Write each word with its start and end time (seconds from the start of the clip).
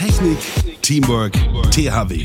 Technik, 0.00 0.38
Teamwork, 0.80 1.34
THW. 1.72 2.24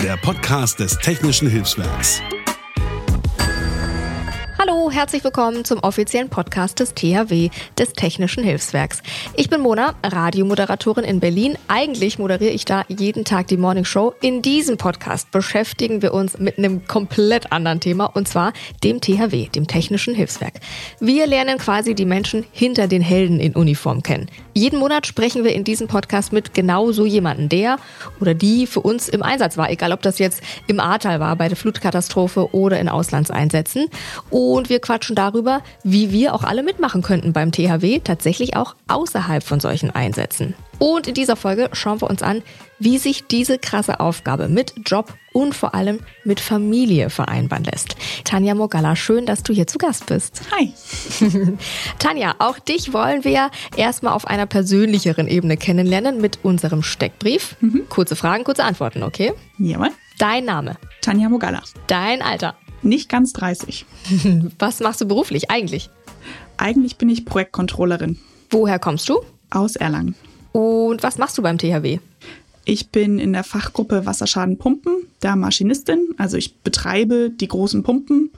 Der 0.00 0.16
Podcast 0.18 0.78
des 0.78 0.96
Technischen 0.98 1.50
Hilfswerks. 1.50 2.22
Herzlich 4.96 5.24
willkommen 5.24 5.66
zum 5.66 5.80
offiziellen 5.80 6.30
Podcast 6.30 6.80
des 6.80 6.94
THW, 6.94 7.50
des 7.76 7.92
Technischen 7.92 8.42
Hilfswerks. 8.42 9.02
Ich 9.34 9.50
bin 9.50 9.60
Mona, 9.60 9.94
Radiomoderatorin 10.02 11.04
in 11.04 11.20
Berlin. 11.20 11.58
Eigentlich 11.68 12.18
moderiere 12.18 12.52
ich 12.52 12.64
da 12.64 12.82
jeden 12.88 13.26
Tag 13.26 13.48
die 13.48 13.58
Morning 13.58 13.84
Show. 13.84 14.14
In 14.22 14.40
diesem 14.40 14.78
Podcast 14.78 15.30
beschäftigen 15.32 16.00
wir 16.00 16.14
uns 16.14 16.38
mit 16.38 16.56
einem 16.56 16.86
komplett 16.86 17.52
anderen 17.52 17.80
Thema 17.80 18.06
und 18.06 18.26
zwar 18.26 18.54
dem 18.84 19.02
THW, 19.02 19.48
dem 19.48 19.66
Technischen 19.66 20.14
Hilfswerk. 20.14 20.54
Wir 20.98 21.26
lernen 21.26 21.58
quasi 21.58 21.94
die 21.94 22.06
Menschen 22.06 22.46
hinter 22.50 22.88
den 22.88 23.02
Helden 23.02 23.38
in 23.38 23.54
Uniform 23.54 24.02
kennen. 24.02 24.30
Jeden 24.54 24.78
Monat 24.78 25.06
sprechen 25.06 25.44
wir 25.44 25.52
in 25.52 25.64
diesem 25.64 25.88
Podcast 25.88 26.32
mit 26.32 26.54
genau 26.54 26.90
so 26.92 27.04
jemanden, 27.04 27.50
der 27.50 27.76
oder 28.18 28.32
die 28.32 28.66
für 28.66 28.80
uns 28.80 29.10
im 29.10 29.22
Einsatz 29.22 29.58
war, 29.58 29.70
egal 29.70 29.92
ob 29.92 30.00
das 30.00 30.18
jetzt 30.18 30.42
im 30.68 30.80
Ahrtal 30.80 31.20
war, 31.20 31.36
bei 31.36 31.48
der 31.48 31.58
Flutkatastrophe 31.58 32.54
oder 32.54 32.80
in 32.80 32.88
Auslandseinsätzen. 32.88 33.88
Und 34.30 34.70
wir 34.70 34.80
quatschen 34.86 35.16
darüber, 35.16 35.62
wie 35.82 36.12
wir 36.12 36.32
auch 36.32 36.44
alle 36.44 36.62
mitmachen 36.62 37.02
könnten 37.02 37.32
beim 37.32 37.50
THW, 37.50 37.98
tatsächlich 37.98 38.54
auch 38.56 38.76
außerhalb 38.86 39.42
von 39.42 39.58
solchen 39.58 39.90
Einsätzen. 39.90 40.54
Und 40.78 41.08
in 41.08 41.14
dieser 41.14 41.34
Folge 41.34 41.70
schauen 41.72 42.00
wir 42.00 42.08
uns 42.08 42.22
an, 42.22 42.42
wie 42.78 42.98
sich 42.98 43.26
diese 43.26 43.58
krasse 43.58 43.98
Aufgabe 43.98 44.48
mit 44.48 44.74
Job 44.84 45.12
und 45.32 45.54
vor 45.54 45.74
allem 45.74 46.00
mit 46.24 46.38
Familie 46.38 47.10
vereinbaren 47.10 47.64
lässt. 47.64 47.96
Tanja 48.24 48.54
Mogalla, 48.54 48.94
schön, 48.94 49.26
dass 49.26 49.42
du 49.42 49.52
hier 49.52 49.66
zu 49.66 49.78
Gast 49.78 50.06
bist. 50.06 50.42
Hi. 50.56 50.72
Tanja, 51.98 52.34
auch 52.38 52.58
dich 52.60 52.92
wollen 52.92 53.24
wir 53.24 53.50
erstmal 53.76 54.12
auf 54.12 54.26
einer 54.26 54.46
persönlicheren 54.46 55.26
Ebene 55.26 55.56
kennenlernen 55.56 56.20
mit 56.20 56.38
unserem 56.44 56.82
Steckbrief. 56.82 57.56
Mhm. 57.60 57.88
Kurze 57.88 58.14
Fragen, 58.14 58.44
kurze 58.44 58.62
Antworten, 58.62 59.02
okay? 59.02 59.32
Jawohl. 59.58 59.90
Dein 60.18 60.44
Name? 60.44 60.76
Tanja 61.00 61.28
Mogalla. 61.28 61.62
Dein 61.88 62.22
Alter? 62.22 62.54
Nicht 62.82 63.08
ganz 63.08 63.32
30. 63.32 63.86
Was 64.58 64.80
machst 64.80 65.00
du 65.00 65.06
beruflich 65.06 65.50
eigentlich? 65.50 65.90
Eigentlich 66.56 66.96
bin 66.96 67.08
ich 67.08 67.24
Projektcontrollerin. 67.24 68.18
Woher 68.50 68.78
kommst 68.78 69.08
du? 69.08 69.20
Aus 69.50 69.76
Erlangen. 69.76 70.14
Und 70.52 71.02
was 71.02 71.18
machst 71.18 71.36
du 71.36 71.42
beim 71.42 71.58
THW? 71.58 71.98
Ich 72.64 72.88
bin 72.88 73.18
in 73.18 73.34
der 73.34 73.44
Fachgruppe 73.44 74.06
Wasserschaden 74.06 74.56
Pumpen, 74.56 75.06
da 75.20 75.36
Maschinistin. 75.36 76.14
Also 76.16 76.36
ich 76.36 76.56
betreibe 76.60 77.30
die 77.30 77.46
großen 77.46 77.82
Pumpen 77.82 78.30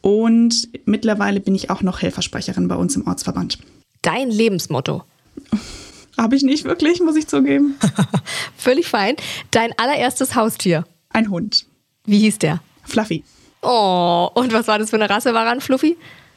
und 0.00 0.68
mittlerweile 0.84 1.40
bin 1.40 1.54
ich 1.54 1.70
auch 1.70 1.82
noch 1.82 2.02
Helfersprecherin 2.02 2.68
bei 2.68 2.74
uns 2.74 2.96
im 2.96 3.06
Ortsverband. 3.06 3.58
Dein 4.02 4.30
Lebensmotto? 4.30 5.04
Habe 6.18 6.36
ich 6.36 6.42
nicht 6.42 6.64
wirklich, 6.64 7.00
muss 7.00 7.16
ich 7.16 7.26
zugeben. 7.26 7.76
Völlig 8.56 8.86
fein. 8.86 9.16
Dein 9.50 9.72
allererstes 9.78 10.34
Haustier? 10.34 10.84
Ein 11.08 11.30
Hund. 11.30 11.66
Wie 12.04 12.18
hieß 12.18 12.38
der? 12.38 12.60
Fluffy. 12.82 13.24
Oh, 13.64 14.30
und 14.34 14.52
was 14.52 14.68
war 14.68 14.78
das 14.78 14.90
für 14.90 14.96
eine 14.96 15.08
Rasse? 15.08 15.34
War 15.34 15.46
er 15.46 15.52
ein 15.52 15.60
Fluffy? 15.60 15.96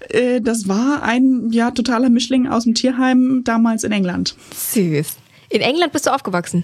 Äh, 0.10 0.42
das 0.42 0.68
war 0.68 1.04
ein 1.04 1.50
ja 1.52 1.72
totaler 1.72 2.10
Mischling 2.10 2.48
aus 2.48 2.64
dem 2.64 2.74
Tierheim 2.74 3.42
damals 3.44 3.84
in 3.84 3.92
England. 3.92 4.36
Süß. 4.56 5.18
In 5.50 5.62
England 5.62 5.94
bist 5.94 6.08
du 6.08 6.14
aufgewachsen? 6.14 6.64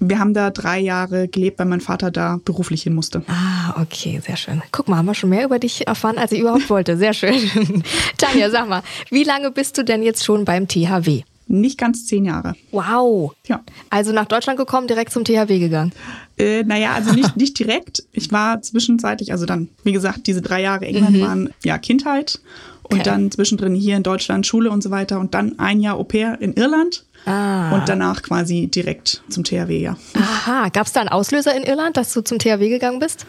Wir 0.00 0.18
haben 0.18 0.34
da 0.34 0.50
drei 0.50 0.80
Jahre 0.80 1.28
gelebt, 1.28 1.58
weil 1.58 1.66
mein 1.66 1.80
Vater 1.80 2.10
da 2.10 2.38
beruflich 2.44 2.82
hin 2.82 2.94
musste. 2.94 3.22
Ah, 3.28 3.80
okay, 3.80 4.20
sehr 4.24 4.36
schön. 4.36 4.62
Guck 4.72 4.88
mal, 4.88 4.96
haben 4.96 5.06
wir 5.06 5.14
schon 5.14 5.30
mehr 5.30 5.44
über 5.44 5.58
dich 5.58 5.86
erfahren, 5.86 6.18
als 6.18 6.32
ich 6.32 6.40
überhaupt 6.40 6.68
wollte. 6.68 6.96
Sehr 6.96 7.14
schön. 7.14 7.34
Tanja, 8.18 8.50
sag 8.50 8.68
mal, 8.68 8.82
wie 9.10 9.24
lange 9.24 9.50
bist 9.50 9.78
du 9.78 9.84
denn 9.84 10.02
jetzt 10.02 10.24
schon 10.24 10.44
beim 10.44 10.68
THW? 10.68 11.22
Nicht 11.46 11.78
ganz 11.78 12.06
zehn 12.06 12.24
Jahre. 12.24 12.54
Wow. 12.70 13.34
Ja. 13.46 13.62
Also 13.90 14.12
nach 14.12 14.26
Deutschland 14.26 14.58
gekommen, 14.58 14.86
direkt 14.86 15.12
zum 15.12 15.24
THW 15.24 15.58
gegangen? 15.58 15.92
Äh, 16.38 16.62
naja, 16.64 16.92
also 16.92 17.12
nicht, 17.12 17.36
nicht 17.36 17.58
direkt. 17.58 18.04
Ich 18.12 18.32
war 18.32 18.62
zwischenzeitlich, 18.62 19.32
also 19.32 19.46
dann, 19.46 19.68
wie 19.82 19.92
gesagt, 19.92 20.26
diese 20.26 20.42
drei 20.42 20.62
Jahre 20.62 20.86
England 20.86 21.16
mhm. 21.16 21.20
waren 21.20 21.54
ja 21.64 21.78
Kindheit 21.78 22.40
und 22.82 23.00
okay. 23.00 23.02
dann 23.02 23.30
zwischendrin 23.30 23.74
hier 23.74 23.96
in 23.96 24.02
Deutschland 24.02 24.46
Schule 24.46 24.70
und 24.70 24.82
so 24.82 24.90
weiter 24.90 25.20
und 25.20 25.34
dann 25.34 25.58
ein 25.58 25.80
Jahr 25.80 25.96
Au 25.96 26.04
pair 26.04 26.40
in 26.40 26.54
Irland. 26.54 27.04
Ah. 27.26 27.74
Und 27.74 27.88
danach 27.88 28.22
quasi 28.22 28.66
direkt 28.66 29.22
zum 29.30 29.44
THW, 29.44 29.78
ja. 29.78 29.96
Aha, 30.14 30.68
gab 30.68 30.86
es 30.86 30.92
da 30.92 31.00
einen 31.00 31.08
Auslöser 31.08 31.56
in 31.56 31.62
Irland, 31.62 31.96
dass 31.96 32.12
du 32.12 32.20
zum 32.20 32.38
THW 32.38 32.68
gegangen 32.68 32.98
bist? 32.98 33.24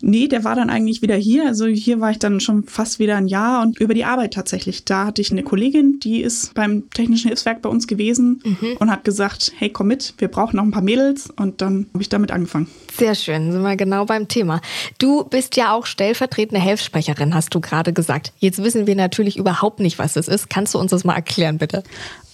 Nee, 0.00 0.28
der 0.28 0.44
war 0.44 0.54
dann 0.54 0.68
eigentlich 0.68 1.00
wieder 1.00 1.16
hier. 1.16 1.46
Also 1.46 1.66
hier 1.66 2.00
war 2.00 2.10
ich 2.10 2.18
dann 2.18 2.40
schon 2.40 2.64
fast 2.64 2.98
wieder 2.98 3.16
ein 3.16 3.28
Jahr 3.28 3.62
und 3.62 3.80
über 3.80 3.94
die 3.94 4.04
Arbeit 4.04 4.34
tatsächlich. 4.34 4.84
Da 4.84 5.06
hatte 5.06 5.22
ich 5.22 5.30
eine 5.30 5.42
Kollegin, 5.42 6.00
die 6.00 6.20
ist 6.20 6.52
beim 6.54 6.88
Technischen 6.90 7.28
Hilfswerk 7.28 7.62
bei 7.62 7.68
uns 7.68 7.86
gewesen 7.86 8.42
mhm. 8.44 8.76
und 8.78 8.90
hat 8.90 9.04
gesagt, 9.04 9.52
hey, 9.56 9.70
komm 9.70 9.88
mit, 9.88 10.14
wir 10.18 10.28
brauchen 10.28 10.56
noch 10.56 10.64
ein 10.64 10.70
paar 10.70 10.82
Mädels 10.82 11.30
und 11.36 11.62
dann 11.62 11.86
habe 11.94 12.02
ich 12.02 12.08
damit 12.08 12.30
angefangen. 12.30 12.68
Sehr 12.96 13.14
schön, 13.14 13.52
sind 13.52 13.62
wir 13.62 13.76
genau 13.76 14.04
beim 14.04 14.28
Thema. 14.28 14.60
Du 14.98 15.24
bist 15.24 15.56
ja 15.56 15.72
auch 15.72 15.86
stellvertretende 15.86 16.62
Hilfssprecherin, 16.62 17.34
hast 17.34 17.54
du 17.54 17.60
gerade 17.60 17.92
gesagt. 17.92 18.32
Jetzt 18.38 18.62
wissen 18.62 18.86
wir 18.86 18.96
natürlich 18.96 19.36
überhaupt 19.38 19.80
nicht, 19.80 19.98
was 19.98 20.12
das 20.12 20.28
ist. 20.28 20.50
Kannst 20.50 20.74
du 20.74 20.78
uns 20.78 20.90
das 20.90 21.04
mal 21.04 21.14
erklären, 21.14 21.58
bitte? 21.58 21.82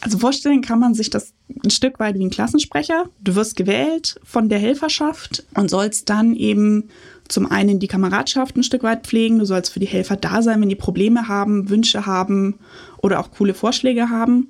Also 0.01 0.19
vorstellen 0.19 0.63
kann 0.63 0.81
man 0.81 0.95
sich 0.95 1.11
das 1.11 1.33
ein 1.65 1.71
Stück 1.71 2.01
weit 2.01 2.19
wie 2.19 2.25
ein 2.25 2.31
Klassensprecher. 2.31 3.05
Du 3.21 3.37
wirst 3.37 3.55
gewählt 3.55 4.21
von 4.25 4.49
der 4.49 4.59
Helferschaft 4.59 5.45
und 5.55 5.71
sollst 5.71 6.11
dann 6.11 6.35
eben 6.35 6.89
zum 7.33 7.51
einen 7.51 7.79
die 7.79 7.89
Kameradschaft 7.89 8.57
ein 8.57 8.63
Stück 8.63 8.83
weit 8.83 9.07
pflegen. 9.07 9.39
Du 9.39 9.45
sollst 9.45 9.73
für 9.73 9.81
die 9.81 9.87
Helfer 9.87 10.17
da 10.17 10.43
sein, 10.43 10.61
wenn 10.61 10.69
die 10.69 10.75
Probleme 10.75 11.29
haben, 11.29 11.69
Wünsche 11.69 12.07
haben 12.07 12.59
oder 12.99 13.21
auch 13.21 13.31
coole 13.31 13.55
Vorschläge 13.55 14.11
haben. 14.11 14.49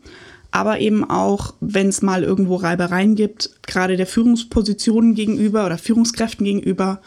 Aber 0.51 0.81
eben 0.81 1.09
auch, 1.09 1.55
wenn 1.61 1.89
es 1.89 2.03
mal 2.03 2.23
irgendwo 2.23 2.57
Reibereien 2.57 3.15
gibt, 3.15 3.51
gerade 3.67 3.97
der 3.97 4.07
Führungspositionen 4.07 5.15
gegenüber 5.15 5.65
oder 5.65 5.79
Führungskräften 5.79 6.45
gegenüber, 6.45 7.01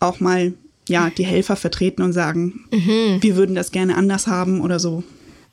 auch 0.00 0.18
mal 0.18 0.54
ja, 0.88 1.10
die 1.10 1.24
Helfer 1.24 1.54
vertreten 1.54 2.02
und 2.02 2.12
sagen, 2.12 2.64
mhm. 2.72 3.18
wir 3.20 3.36
würden 3.36 3.54
das 3.54 3.70
gerne 3.70 3.96
anders 3.96 4.26
haben 4.26 4.60
oder 4.60 4.80
so. 4.80 5.04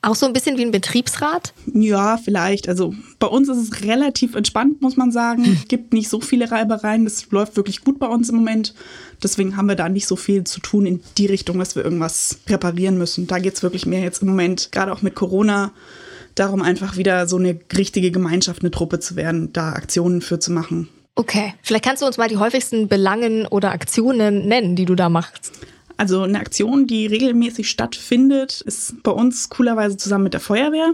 Auch 0.06 0.14
so 0.14 0.28
ein 0.28 0.34
bisschen 0.34 0.60
wie 0.60 0.62
ein 0.62 0.72
Betriebsrat? 0.72 1.56
Ja, 1.74 2.18
vielleicht. 2.18 2.70
Also 2.70 2.94
bei 3.18 3.26
uns 3.26 3.50
ist 3.50 3.58
es 3.58 3.82
relativ 3.84 4.36
entspannt, 4.36 4.80
muss 4.80 4.98
man 4.98 5.12
sagen. 5.12 5.42
Es 5.42 5.62
hm. 5.62 5.68
gibt 5.68 5.94
nicht 5.94 6.10
so 6.10 6.22
viele 6.22 6.52
Reibereien. 6.52 7.06
Das 7.06 7.32
läuft 7.32 7.58
wirklich 7.58 7.84
gut 7.84 7.98
bei 7.98 8.06
uns 8.06 8.30
im 8.30 8.36
Moment. 8.36 8.76
Deswegen 9.24 9.58
haben 9.58 9.68
wir 9.68 9.76
da 9.76 9.90
nicht 9.90 10.06
so 10.06 10.16
viel 10.16 10.44
zu 10.44 10.60
tun 10.60 10.86
in 10.86 11.02
die 11.18 11.26
Richtung, 11.26 11.58
dass 11.58 11.76
wir 11.76 11.84
irgendwas 11.84 12.38
reparieren 12.48 13.00
müssen. 13.00 13.26
Da 13.26 13.40
geht 13.40 13.56
es 13.56 13.64
wirklich 13.64 13.88
mehr 13.88 14.02
jetzt 14.02 14.22
im 14.22 14.28
Moment, 14.28 14.72
gerade 14.72 14.94
auch 14.94 15.02
mit 15.02 15.16
Corona, 15.16 15.72
darum 16.36 16.62
einfach 16.62 16.98
wieder 16.98 17.28
so 17.28 17.38
eine 17.38 17.58
richtige 17.76 18.12
Gemeinschaft, 18.12 18.62
eine 18.62 18.70
Truppe 18.70 19.00
zu 19.00 19.16
werden, 19.16 19.54
da 19.54 19.72
Aktionen 19.72 20.22
für 20.22 20.38
zu 20.38 20.52
machen. 20.52 20.88
Okay, 21.16 21.56
vielleicht 21.64 21.84
kannst 21.84 22.04
du 22.04 22.06
uns 22.06 22.18
mal 22.18 22.28
die 22.28 22.38
häufigsten 22.38 22.88
Belangen 22.90 23.48
oder 23.48 23.72
Aktionen 23.72 24.48
nennen, 24.48 24.76
die 24.76 24.86
du 24.86 24.94
da 24.94 25.10
machst. 25.10 25.52
Also 25.98 26.24
eine 26.24 26.40
Aktion, 26.40 26.88
die 26.88 27.08
regelmäßig 27.08 27.70
stattfindet, 27.70 28.62
ist 28.62 29.02
bei 29.04 29.12
uns 29.12 29.50
coolerweise 29.50 29.98
zusammen 29.98 30.26
mit 30.26 30.34
der 30.34 30.42
Feuerwehr. 30.42 30.94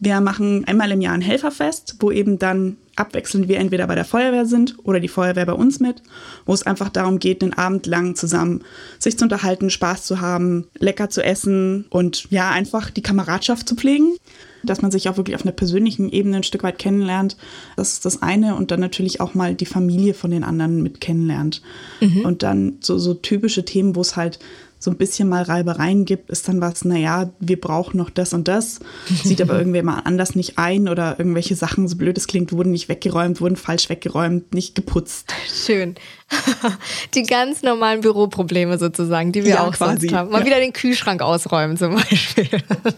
Wir 0.00 0.20
machen 0.20 0.64
einmal 0.66 0.90
im 0.92 1.00
Jahr 1.00 1.14
ein 1.14 1.20
Helferfest, 1.20 1.96
wo 2.00 2.10
eben 2.10 2.38
dann 2.38 2.76
abwechselnd 2.94 3.48
wir 3.48 3.58
entweder 3.58 3.86
bei 3.86 3.94
der 3.94 4.04
Feuerwehr 4.04 4.46
sind 4.46 4.76
oder 4.84 5.00
die 5.00 5.08
Feuerwehr 5.08 5.46
bei 5.46 5.52
uns 5.52 5.80
mit, 5.80 6.02
wo 6.46 6.54
es 6.54 6.64
einfach 6.64 6.88
darum 6.88 7.18
geht, 7.18 7.42
den 7.42 7.54
Abend 7.54 7.86
lang 7.86 8.14
zusammen 8.14 8.62
sich 8.98 9.18
zu 9.18 9.24
unterhalten, 9.24 9.70
Spaß 9.70 10.04
zu 10.04 10.20
haben, 10.20 10.66
lecker 10.78 11.10
zu 11.10 11.22
essen 11.22 11.86
und 11.90 12.28
ja, 12.30 12.50
einfach 12.50 12.90
die 12.90 13.02
Kameradschaft 13.02 13.68
zu 13.68 13.74
pflegen 13.74 14.16
dass 14.62 14.82
man 14.82 14.90
sich 14.90 15.08
auch 15.08 15.16
wirklich 15.16 15.36
auf 15.36 15.42
einer 15.42 15.52
persönlichen 15.52 16.10
Ebene 16.10 16.38
ein 16.38 16.42
Stück 16.42 16.62
weit 16.62 16.78
kennenlernt. 16.78 17.36
Das 17.76 17.92
ist 17.92 18.04
das 18.04 18.22
eine. 18.22 18.56
Und 18.56 18.70
dann 18.70 18.80
natürlich 18.80 19.20
auch 19.20 19.34
mal 19.34 19.54
die 19.54 19.66
Familie 19.66 20.14
von 20.14 20.30
den 20.30 20.44
anderen 20.44 20.82
mit 20.82 21.00
kennenlernt. 21.00 21.62
Mhm. 22.00 22.24
Und 22.24 22.42
dann 22.42 22.78
so, 22.80 22.98
so 22.98 23.14
typische 23.14 23.64
Themen, 23.64 23.96
wo 23.96 24.00
es 24.00 24.16
halt 24.16 24.38
so 24.78 24.90
ein 24.90 24.96
bisschen 24.96 25.28
mal 25.28 25.42
Reibereien 25.42 26.04
gibt, 26.04 26.30
ist 26.30 26.48
dann 26.48 26.60
was, 26.60 26.84
naja, 26.84 27.30
wir 27.40 27.60
brauchen 27.60 27.96
noch 27.96 28.10
das 28.10 28.32
und 28.32 28.46
das, 28.46 28.80
sieht 29.24 29.42
aber 29.42 29.54
irgendwer 29.58 29.82
mal 29.82 30.00
anders 30.04 30.34
nicht 30.34 30.56
ein 30.56 30.88
oder 30.88 31.18
irgendwelche 31.18 31.56
Sachen, 31.56 31.88
so 31.88 31.96
blöd 31.96 32.16
es 32.16 32.26
klingt, 32.26 32.52
wurden 32.52 32.70
nicht 32.70 32.88
weggeräumt, 32.88 33.40
wurden 33.40 33.56
falsch 33.56 33.88
weggeräumt, 33.88 34.54
nicht 34.54 34.74
geputzt. 34.74 35.32
Schön. 35.66 35.96
Die 37.14 37.22
ganz 37.22 37.62
normalen 37.62 38.02
Büroprobleme 38.02 38.78
sozusagen, 38.78 39.32
die 39.32 39.44
wir 39.44 39.54
ja, 39.54 39.66
auch 39.66 39.72
quasi. 39.72 40.08
haben. 40.08 40.30
Mal 40.30 40.40
ja. 40.40 40.46
wieder 40.46 40.60
den 40.60 40.72
Kühlschrank 40.72 41.22
ausräumen 41.22 41.76
zum 41.76 41.94
Beispiel. 41.94 42.48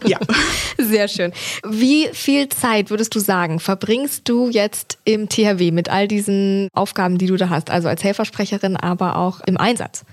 Ja. 0.05 0.19
Sehr 0.77 1.07
schön. 1.07 1.31
Wie 1.67 2.09
viel 2.11 2.49
Zeit 2.49 2.89
würdest 2.89 3.15
du 3.15 3.19
sagen, 3.19 3.59
verbringst 3.59 4.27
du 4.27 4.49
jetzt 4.49 4.97
im 5.05 5.29
THW 5.29 5.71
mit 5.71 5.89
all 5.89 6.07
diesen 6.07 6.67
Aufgaben, 6.73 7.17
die 7.17 7.27
du 7.27 7.37
da 7.37 7.49
hast, 7.49 7.69
also 7.69 7.87
als 7.87 8.03
Helfersprecherin, 8.03 8.75
aber 8.75 9.15
auch 9.15 9.39
im 9.45 9.57
Einsatz? 9.57 10.03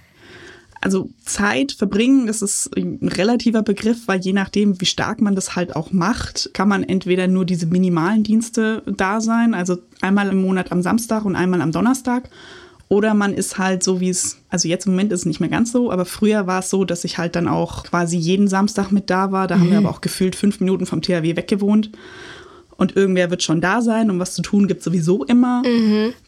Also 0.81 1.11
Zeit 1.25 1.73
verbringen, 1.73 2.27
das 2.27 2.41
ist 2.41 2.71
ein 2.77 3.09
relativer 3.09 3.63
Begriff, 3.63 4.07
weil 4.07 4.21
je 4.21 4.33
nachdem, 4.33 4.81
wie 4.81 4.87
stark 4.87 5.21
man 5.21 5.35
das 5.35 5.57
halt 5.57 5.75
auch 5.75 5.91
macht, 5.91 6.51
kann 6.53 6.69
man 6.69 6.85
entweder 6.85 7.27
nur 7.27 7.45
diese 7.45 7.67
minimalen 7.67 8.23
Dienste 8.23 8.83
da 8.87 9.21
sein, 9.21 9.55
also 9.55 9.79
einmal 10.01 10.29
im 10.29 10.41
Monat 10.41 10.71
am 10.71 10.83
Samstag 10.83 11.25
und 11.25 11.35
einmal 11.35 11.63
am 11.63 11.73
Donnerstag. 11.73 12.31
Oder 12.89 13.13
man 13.13 13.35
ist 13.35 13.59
halt 13.59 13.83
so, 13.83 14.01
wie 14.01 14.09
es, 14.09 14.39
also 14.49 14.67
jetzt 14.67 14.87
im 14.87 14.93
Moment 14.93 15.13
ist 15.13 15.21
es 15.21 15.27
nicht 15.27 15.41
mehr 15.41 15.51
ganz 15.51 15.73
so, 15.73 15.91
aber 15.91 16.07
früher 16.07 16.47
war 16.47 16.61
es 16.61 16.71
so, 16.71 16.85
dass 16.85 17.05
ich 17.05 17.19
halt 17.19 17.37
dann 17.37 17.47
auch 17.47 17.85
quasi 17.85 18.17
jeden 18.17 18.49
Samstag 18.49 18.91
mit 18.91 19.11
da 19.11 19.31
war. 19.31 19.47
Da 19.47 19.57
mhm. 19.57 19.61
haben 19.61 19.71
wir 19.71 19.81
mhm. 19.81 19.87
aber 19.87 19.95
auch 19.95 20.01
gefühlt 20.01 20.35
fünf 20.35 20.61
Minuten 20.61 20.87
vom 20.87 21.03
THW 21.03 21.37
weggewohnt. 21.37 21.91
Und 22.79 22.97
irgendwer 22.97 23.31
wird 23.31 23.43
schon 23.43 23.61
da 23.61 23.83
sein 23.83 24.09
und 24.09 24.21
was 24.21 24.35
zu 24.35 24.43
tun 24.43 24.69
gibt 24.69 24.83
sowieso 24.85 25.25
immer. 25.25 25.63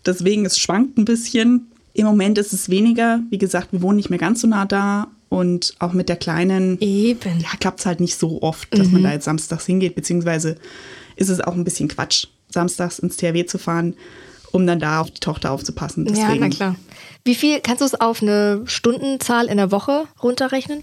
Deswegen, 0.04 0.44
es 0.44 0.58
schwankt 0.58 0.98
ein 0.98 1.04
bisschen. 1.04 1.68
Im 2.00 2.06
Moment 2.06 2.38
ist 2.38 2.54
es 2.54 2.70
weniger. 2.70 3.20
Wie 3.28 3.36
gesagt, 3.36 3.72
wir 3.72 3.82
wohnen 3.82 3.96
nicht 3.96 4.08
mehr 4.08 4.18
ganz 4.18 4.40
so 4.40 4.46
nah 4.46 4.64
da. 4.64 5.08
Und 5.28 5.74
auch 5.78 5.92
mit 5.92 6.08
der 6.08 6.16
Kleinen 6.16 6.80
Eben. 6.80 7.38
ja, 7.40 7.50
klappt 7.60 7.80
es 7.80 7.86
halt 7.86 8.00
nicht 8.00 8.16
so 8.16 8.42
oft, 8.42 8.66
dass 8.76 8.88
man 8.88 9.02
da 9.04 9.12
jetzt 9.12 9.26
samstags 9.26 9.66
hingeht, 9.66 9.94
beziehungsweise 9.94 10.56
ist 11.14 11.28
es 11.28 11.40
auch 11.40 11.54
ein 11.54 11.62
bisschen 11.62 11.88
Quatsch, 11.88 12.26
samstags 12.48 12.98
ins 12.98 13.16
THW 13.16 13.44
zu 13.44 13.58
fahren, 13.58 13.94
um 14.50 14.66
dann 14.66 14.80
da 14.80 15.00
auf 15.00 15.10
die 15.10 15.20
Tochter 15.20 15.52
aufzupassen. 15.52 16.06
Ja, 16.06 16.12
Deswegen, 16.12 16.40
na 16.40 16.48
klar. 16.48 16.76
Wie 17.24 17.36
viel 17.36 17.60
kannst 17.60 17.82
du 17.82 17.84
es 17.84 17.94
auf 17.94 18.22
eine 18.22 18.62
Stundenzahl 18.64 19.46
in 19.46 19.58
der 19.58 19.70
Woche 19.70 20.06
runterrechnen? 20.22 20.82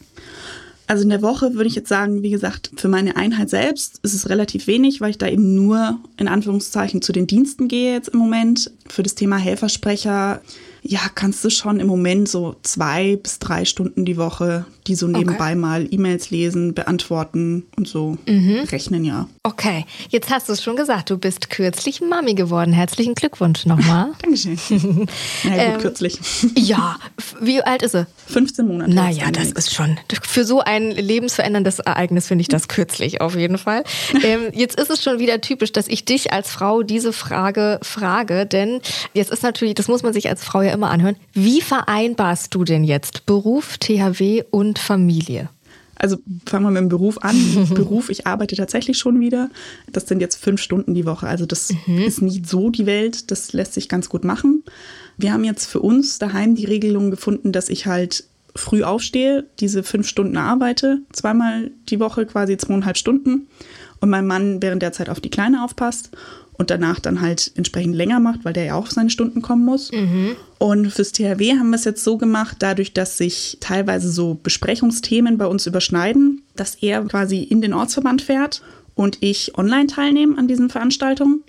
Also 0.85 1.03
in 1.03 1.09
der 1.09 1.21
Woche 1.21 1.55
würde 1.55 1.67
ich 1.67 1.75
jetzt 1.75 1.89
sagen, 1.89 2.23
wie 2.23 2.29
gesagt, 2.29 2.71
für 2.77 2.87
meine 2.87 3.17
Einheit 3.17 3.49
selbst 3.49 3.99
ist 4.03 4.13
es 4.13 4.29
relativ 4.29 4.67
wenig, 4.67 5.01
weil 5.01 5.09
ich 5.09 5.17
da 5.17 5.27
eben 5.27 5.55
nur 5.55 5.99
in 6.15 6.29
Anführungszeichen 6.29 7.01
zu 7.01 7.11
den 7.11 7.27
Diensten 7.27 7.67
gehe 7.67 7.93
jetzt 7.95 8.09
im 8.09 8.19
Moment. 8.19 8.71
Für 8.87 9.03
das 9.03 9.15
Thema 9.15 9.35
Helfersprecher, 9.35 10.41
ja, 10.81 11.01
kannst 11.13 11.43
du 11.43 11.49
schon 11.49 11.79
im 11.79 11.87
Moment 11.87 12.29
so 12.29 12.55
zwei 12.63 13.15
bis 13.17 13.39
drei 13.39 13.65
Stunden 13.65 14.05
die 14.05 14.17
Woche, 14.17 14.65
die 14.87 14.95
so 14.95 15.07
nebenbei 15.07 15.55
mal 15.55 15.87
E-Mails 15.91 16.29
lesen, 16.29 16.73
beantworten 16.73 17.65
und 17.75 17.87
so 17.87 18.17
rechnen, 18.71 19.03
ja. 19.03 19.27
Okay, 19.43 19.85
jetzt 20.09 20.29
hast 20.29 20.49
du 20.49 20.53
es 20.53 20.63
schon 20.63 20.75
gesagt, 20.75 21.09
du 21.09 21.17
bist 21.17 21.49
kürzlich 21.49 22.01
Mami 22.01 22.33
geworden. 22.33 22.73
Herzlichen 22.73 23.15
Glückwunsch 23.15 23.65
nochmal. 23.65 24.11
Dankeschön. 24.21 24.57
naja, 25.43 25.63
Ähm, 25.63 25.73
gut, 25.73 25.81
kürzlich. 25.81 26.19
ja, 26.55 26.97
wie 27.41 27.61
alt 27.61 27.81
ist 27.81 27.91
sie? 27.91 28.05
15 28.27 28.67
Monate. 28.67 28.93
Naja, 28.93 29.31
das 29.31 29.51
ist 29.51 29.73
schon. 29.73 29.97
Für 30.23 30.43
so 30.43 30.61
ein 30.61 30.91
lebensveränderndes 30.91 31.79
Ereignis 31.79 32.27
finde 32.27 32.41
ich 32.41 32.47
das 32.47 32.67
kürzlich 32.67 33.21
auf 33.21 33.35
jeden 33.35 33.57
Fall. 33.57 33.83
Ähm, 34.23 34.49
jetzt 34.53 34.79
ist 34.79 34.89
es 34.89 35.03
schon 35.03 35.19
wieder 35.19 35.41
typisch, 35.41 35.71
dass 35.71 35.87
ich 35.87 36.03
dich 36.03 36.33
als 36.33 36.49
Frau 36.49 36.81
diese 36.81 37.13
Frage 37.13 37.79
frage, 37.83 38.45
denn 38.45 38.81
jetzt 39.13 39.31
ist 39.31 39.43
natürlich, 39.43 39.75
das 39.75 39.87
muss 39.87 40.01
man 40.01 40.11
sich 40.11 40.27
als 40.27 40.43
Frau 40.43 40.61
ja 40.61 40.71
immer 40.73 40.89
anhören. 40.89 41.15
Wie 41.33 41.61
vereinbarst 41.61 42.53
du 42.55 42.63
denn 42.63 42.83
jetzt 42.83 43.25
Beruf, 43.25 43.77
THW 43.77 44.43
und 44.49 44.76
Familie? 44.77 45.49
Also 45.95 46.17
fangen 46.45 46.65
wir 46.65 46.71
mit 46.71 46.81
dem 46.81 46.89
Beruf 46.89 47.17
an. 47.19 47.35
Beruf, 47.73 48.09
ich 48.09 48.27
arbeite 48.27 48.55
tatsächlich 48.55 48.97
schon 48.97 49.19
wieder. 49.19 49.49
Das 49.91 50.07
sind 50.07 50.21
jetzt 50.21 50.35
fünf 50.35 50.61
Stunden 50.61 50.93
die 50.93 51.05
Woche. 51.05 51.27
Also 51.27 51.45
das 51.45 51.71
ist 51.87 52.21
nicht 52.21 52.47
so 52.47 52.69
die 52.69 52.85
Welt. 52.85 53.31
Das 53.31 53.53
lässt 53.53 53.73
sich 53.73 53.89
ganz 53.89 54.09
gut 54.09 54.23
machen. 54.23 54.63
Wir 55.17 55.33
haben 55.33 55.43
jetzt 55.43 55.65
für 55.65 55.79
uns 55.79 56.19
daheim 56.19 56.55
die 56.55 56.65
Regelung 56.65 57.09
gefunden, 57.09 57.51
dass 57.51 57.69
ich 57.69 57.87
halt 57.87 58.25
früh 58.55 58.83
aufstehe, 58.83 59.45
diese 59.59 59.83
fünf 59.83 60.07
Stunden 60.07 60.37
arbeite, 60.37 60.99
zweimal 61.11 61.71
die 61.89 61.99
Woche 61.99 62.25
quasi 62.25 62.57
zweieinhalb 62.57 62.97
Stunden 62.97 63.47
und 63.99 64.09
mein 64.09 64.27
Mann 64.27 64.61
während 64.61 64.81
der 64.81 64.91
Zeit 64.91 65.09
auf 65.09 65.19
die 65.19 65.29
Kleine 65.29 65.63
aufpasst 65.63 66.11
und 66.53 66.69
danach 66.71 66.99
dann 66.99 67.21
halt 67.21 67.51
entsprechend 67.55 67.95
länger 67.95 68.19
macht, 68.19 68.43
weil 68.43 68.53
der 68.53 68.65
ja 68.65 68.75
auch 68.75 68.83
auf 68.83 68.91
seine 68.91 69.09
Stunden 69.09 69.41
kommen 69.41 69.63
muss. 69.63 69.91
Und 70.57 70.91
fürs 70.91 71.11
THW 71.11 71.53
haben 71.53 71.69
wir 71.69 71.75
es 71.75 71.85
jetzt 71.85 72.03
so 72.03 72.17
gemacht, 72.17 72.57
dadurch, 72.59 72.93
dass 72.93 73.17
sich 73.17 73.57
teilweise 73.59 74.09
so 74.11 74.39
Besprechungsthemen 74.41 75.37
bei 75.37 75.45
uns 75.45 75.67
überschneiden, 75.67 76.41
dass 76.55 76.75
er 76.75 77.03
quasi 77.03 77.43
in 77.43 77.61
den 77.61 77.73
Ortsverband 77.73 78.23
fährt 78.23 78.61
und 78.95 79.19
ich 79.21 79.55
online 79.57 79.85
teilnehme 79.85 80.37
an 80.39 80.47
diesen 80.47 80.71
Veranstaltungen 80.71 81.43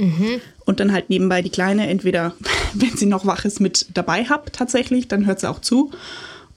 und 0.67 0.81
dann 0.81 0.93
halt 0.93 1.09
nebenbei 1.09 1.41
die 1.41 1.49
Kleine 1.49 1.89
entweder, 1.89 2.35
wenn 2.75 2.95
sie 2.95 3.07
noch 3.07 3.25
wach 3.25 3.47
ist, 3.47 3.61
mit 3.61 3.87
dabei 3.95 4.25
habe 4.25 4.53
tatsächlich, 4.53 5.09
dann 5.09 5.25
hört 5.25 5.41
sie 5.41 5.49
auch 5.49 5.61
zu 5.61 5.91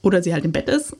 oder 0.02 0.22
sie 0.22 0.34
halt 0.34 0.44
im 0.44 0.52
Bett 0.52 0.68
ist. 0.68 0.94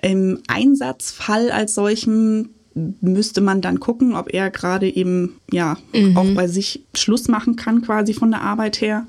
Im 0.00 0.40
Einsatzfall 0.46 1.50
als 1.50 1.74
solchen 1.74 2.54
müsste 3.00 3.40
man 3.40 3.60
dann 3.60 3.80
gucken, 3.80 4.14
ob 4.14 4.32
er 4.32 4.50
gerade 4.50 4.88
eben 4.88 5.36
ja 5.50 5.76
auch 6.14 6.26
bei 6.34 6.46
sich 6.48 6.82
Schluss 6.94 7.28
machen 7.28 7.56
kann, 7.56 7.82
quasi 7.82 8.14
von 8.14 8.30
der 8.30 8.42
Arbeit 8.42 8.80
her. 8.80 9.06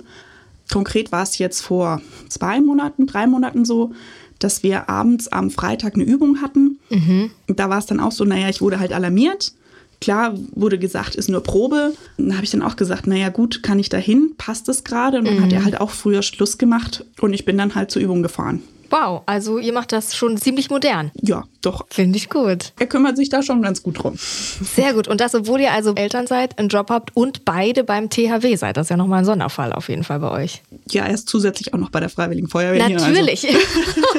Konkret 0.72 1.12
war 1.12 1.24
es 1.24 1.38
jetzt 1.38 1.62
vor 1.62 2.02
zwei 2.28 2.62
Monaten, 2.62 3.08
drei 3.08 3.26
Monaten 3.28 3.66
so, 3.66 3.92
dass 4.38 4.64
wir 4.64 4.90
abends 4.90 5.28
am 5.28 5.50
Freitag 5.50 5.96
eine 5.96 6.04
Übung 6.04 6.42
hatten. 6.42 6.80
Da 7.48 7.70
war 7.70 7.80
es 7.80 7.88
dann 7.88 8.00
auch 8.00 8.12
so, 8.12 8.24
naja, 8.24 8.50
ich 8.50 8.62
wurde 8.62 8.80
halt 8.80 8.94
alarmiert. 8.94 9.54
Klar 10.00 10.34
wurde 10.54 10.80
gesagt, 10.80 11.16
ist 11.16 11.28
nur 11.28 11.44
Probe. 11.44 11.94
Dann 12.18 12.36
habe 12.36 12.46
ich 12.46 12.52
dann 12.52 12.62
auch 12.62 12.78
gesagt, 12.78 13.06
naja 13.06 13.28
gut, 13.30 13.64
kann 13.64 13.80
ich 13.80 13.90
da 13.90 13.98
hin? 13.98 14.32
Passt 14.38 14.70
es 14.70 14.86
gerade? 14.86 15.18
Und 15.20 15.26
dann 15.26 15.42
hat 15.42 15.52
er 15.52 15.66
halt 15.66 15.82
auch 15.82 15.90
früher 15.90 16.22
Schluss 16.22 16.58
gemacht 16.58 17.04
und 17.20 17.34
ich 17.34 17.44
bin 17.44 17.58
dann 17.58 17.76
halt 17.76 17.92
zur 17.92 18.02
Übung 18.02 18.24
gefahren. 18.24 18.62
Wow, 18.90 19.22
also 19.26 19.58
ihr 19.60 19.74
macht 19.74 19.92
das 19.92 20.16
schon 20.16 20.38
ziemlich 20.38 20.70
modern. 20.70 21.12
Ja, 21.22 21.44
doch. 21.62 21.86
Finde 21.90 22.18
ich 22.18 22.30
gut. 22.30 22.74
Er 22.80 22.88
kümmert 22.88 23.18
sich 23.18 23.30
da 23.30 23.44
schon 23.44 23.62
ganz 23.62 23.84
gut 23.84 24.02
drum. 24.04 24.16
Sehr 24.18 24.94
gut. 24.94 25.08
Und 25.08 25.22
das, 25.22 25.36
obwohl 25.36 25.60
ihr 25.62 25.72
also 25.72 25.94
Eltern 25.96 26.28
seid, 26.28 26.58
einen 26.58 26.70
Job 26.70 26.90
habt 26.90 27.16
und 27.16 27.46
beide 27.46 27.84
beim 27.84 28.10
THW 28.10 28.56
seid. 28.56 28.78
Das 28.78 28.86
ist 28.88 28.90
ja 28.90 28.98
nochmal 28.98 29.20
ein 29.20 29.26
Sonderfall 29.26 29.74
auf 29.74 29.90
jeden 29.90 30.04
Fall 30.04 30.20
bei 30.20 30.32
euch. 30.32 30.62
Ja, 30.90 31.06
er 31.06 31.14
ist 31.14 31.28
zusätzlich 31.30 31.74
auch 31.74 31.78
noch 31.78 31.90
bei 31.90 32.00
der 32.00 32.10
Freiwilligen 32.10 32.48
Feuerwehr. 32.50 32.86
hier, 32.86 32.96
also- 32.98 33.08
Natürlich. 33.10 33.48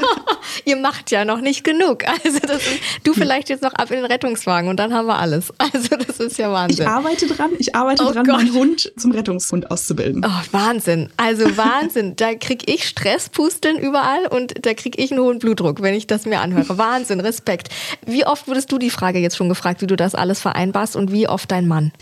ihr 0.65 0.77
macht 0.77 1.11
ja 1.11 1.25
noch 1.25 1.41
nicht 1.41 1.65
genug. 1.65 2.05
Also 2.25 2.39
das 2.41 2.59
ist, 2.59 2.81
du 3.05 3.13
vielleicht 3.13 3.49
jetzt 3.49 3.63
noch 3.63 3.73
ab 3.75 3.91
in 3.91 3.97
den 3.97 4.05
Rettungswagen 4.05 4.69
und 4.69 4.77
dann 4.79 4.93
haben 4.93 5.07
wir 5.07 5.19
alles. 5.19 5.53
Also 5.59 5.97
das 5.97 6.19
ist 6.21 6.39
ja 6.39 6.49
Ich 6.49 6.53
Wahnsinn. 6.53 6.87
arbeite 6.87 7.27
dran, 7.27 7.51
ich 7.59 7.75
arbeite 7.75 8.05
Oh 8.05 8.13
dran, 8.13 8.27
Gott. 8.27 8.37
meinen 8.37 8.55
Hund 8.55 8.93
zum 8.97 9.13
Rettungshund 9.13 9.71
auszubilden. 9.71 10.25
Oh, 10.27 10.43
Wahnsinn. 10.53 11.09
Also 11.17 11.57
Wahnsinn. 11.57 12.15
Da 12.17 12.35
krieg 12.35 12.69
ich 12.71 12.87
Stresspusteln 12.89 13.79
überall 13.79 14.27
und 14.29 14.60
da 14.63 14.75
krieg 14.75 14.99
ich 14.99 15.11
einen 15.11 15.21
hohen 15.21 15.39
Blutdruck, 15.39 15.83
wenn 15.83 15.95
ich 15.95 16.07
das 16.07 16.27
mir 16.27 16.41
anhöre. 16.41 16.79
Wahnsinn, 16.79 17.21
Respekt. 17.21 17.69
Wie 18.07 18.27
oft 18.27 18.49
wurdest 18.49 18.71
du 18.73 18.79
die 18.79 18.91
Frage 18.91 19.19
jetzt 19.19 19.37
schon 19.37 19.49
gefragt, 19.49 19.83
wie 19.83 19.87
du 19.87 19.97
das 19.97 20.15
alles 20.15 20.41
vereinbarst 20.41 20.97
und 20.97 21.13
wie 21.13 21.29
oft 21.29 21.51
dein 21.51 21.67
Mann? 21.67 21.93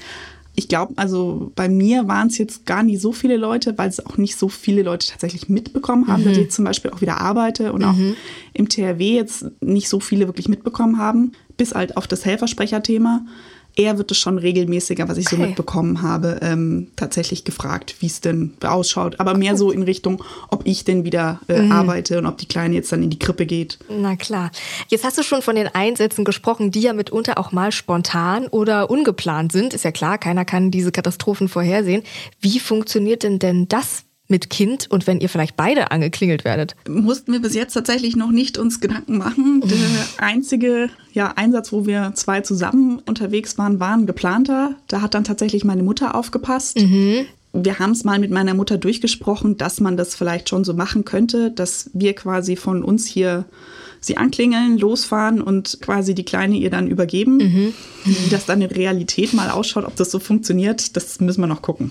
Ich 0.55 0.67
glaube, 0.67 0.95
also 0.97 1.53
bei 1.55 1.69
mir 1.69 2.09
waren 2.09 2.27
es 2.27 2.37
jetzt 2.37 2.67
gar 2.67 2.83
nicht 2.83 3.01
so 3.01 3.13
viele 3.13 3.37
Leute, 3.37 3.79
weil 3.79 3.89
es 3.89 4.05
auch 4.05 4.17
nicht 4.17 4.37
so 4.37 4.49
viele 4.49 4.83
Leute 4.83 5.07
tatsächlich 5.07 5.49
mitbekommen 5.49 6.09
haben, 6.09 6.25
dass 6.25 6.37
ich 6.37 6.51
zum 6.51 6.65
Beispiel 6.65 6.91
auch 6.91 7.01
wieder 7.01 7.21
arbeite 7.21 7.73
und 7.73 7.85
auch 7.85 7.95
im 8.55 8.69
THW 8.69 9.15
jetzt 9.15 9.47
nicht 9.61 9.89
so 9.89 10.01
viele 10.01 10.27
wirklich 10.27 10.49
mitbekommen 10.49 10.99
haben, 10.99 11.31
bis 11.57 11.77
halt 11.77 11.97
auf 11.97 12.09
das 12.09 12.25
Helfersprecherthema. 12.25 13.25
Eher 13.79 13.97
wird 13.97 14.11
es 14.11 14.19
schon 14.19 14.39
regelmäßiger, 14.39 15.09
was 15.09 15.19
ich 15.19 15.29
so 15.29 15.37
Okay. 15.37 15.47
mitbekommen 15.47 16.03
habe, 16.03 16.41
ähm, 16.43 16.89
tatsächlich 16.97 17.45
gefragt, 17.45 17.95
wie 18.01 18.07
es 18.07 18.21
denn 18.21 18.55
ausschaut. 18.63 19.21
Aber 19.21 19.35
mehr 19.37 19.57
so 19.57 19.71
in 19.71 19.85
Richtung, 19.85 20.23
ob 20.51 20.63
ich 20.67 20.85
denn 20.85 21.05
wieder 21.05 21.41
äh, 21.47 21.71
arbeite 21.71 22.19
und 22.19 22.27
ob 22.27 22.39
die 22.39 22.47
Kleine 22.47 22.75
jetzt 22.75 22.91
dann 22.91 23.05
in 23.05 23.11
die 23.11 23.21
Krippe 23.21 23.47
geht. 23.47 23.79
Na 23.89 24.17
klar. 24.17 24.51
Jetzt 24.89 25.05
hast 25.05 25.17
du 25.17 25.23
schon 25.23 25.43
von 25.43 25.55
den 25.55 25.69
Einsätzen 25.69 26.25
gesprochen, 26.25 26.73
die 26.73 26.81
ja 26.81 26.93
mitunter 26.93 27.39
auch 27.39 27.53
mal 27.53 27.71
spontan 27.71 28.49
oder 28.49 28.91
ungeplant 28.91 29.53
sind. 29.53 29.75
Ist 29.75 29.85
ja 29.85 29.93
klar, 29.93 30.19
keiner 30.19 30.45
kann 30.45 30.73
diese 30.73 30.91
Katastrophen 30.91 31.49
vorhersehen. 31.49 32.03
Wie 32.41 32.59
funktioniert 32.59 33.23
denn 33.23 33.39
denn 33.39 33.69
das 33.69 34.03
mit 34.29 34.51
Kind 34.51 34.91
und 34.91 35.07
wenn 35.07 35.21
ihr 35.21 35.29
vielleicht 35.29 35.57
beide 35.57 35.91
angeklingelt 35.91 36.45
werdet? 36.45 36.77
mussten 36.87 37.33
wir 37.33 37.41
bis 37.41 37.55
jetzt 37.55 37.73
tatsächlich 37.73 38.15
noch 38.15 38.31
nicht 38.31 38.59
uns 38.59 38.81
Gedanken 38.81 39.19
machen. 39.19 39.63
Der 39.65 40.25
einzige 40.25 40.91
ja, 41.13 41.33
Einsatz, 41.37 41.73
wo 41.73 41.87
wir 41.87 42.13
zwei 42.15 42.43
zusammen 42.43 43.01
unterwegs 43.07 43.59
waren, 43.59 43.81
war 43.81 43.97
ein 43.97 44.07
geplanter. 44.07 44.75
Da 44.87 45.01
hat 45.01 45.15
dann 45.15 45.25
tatsächlich 45.25 45.65
meine 45.65 45.83
Mutter 45.83 46.15
aufgepasst. 46.15 46.79
Wir 47.55 47.79
haben 47.79 47.93
es 47.93 48.05
mal 48.05 48.19
mit 48.19 48.31
meiner 48.31 48.55
Mutter 48.55 48.77
durchgesprochen, 48.77 49.57
dass 49.57 49.81
man 49.81 49.97
das 49.97 50.15
vielleicht 50.15 50.51
schon 50.51 50.65
so 50.65 50.75
machen 50.75 51.05
könnte, 51.05 51.51
dass 51.51 51.91
wir 51.95 52.15
quasi 52.15 52.57
von 52.57 52.85
uns 52.85 53.07
hier 53.07 53.47
sie 54.09 54.17
anklingeln, 54.17 54.79
losfahren 54.79 55.41
und 55.41 55.79
quasi 55.81 56.15
die 56.15 56.25
Kleine 56.25 56.57
ihr 56.57 56.71
dann 56.71 56.89
übergeben. 56.89 57.75
Wie 58.05 58.31
das 58.31 58.47
dann 58.47 58.63
in 58.63 58.71
Realität 58.71 59.35
mal 59.35 59.51
ausschaut, 59.51 59.85
ob 59.85 59.95
das 59.97 60.11
so 60.11 60.19
funktioniert, 60.19 60.97
das 60.97 61.21
müssen 61.21 61.41
wir 61.43 61.47
noch 61.47 61.63
gucken. 61.63 61.91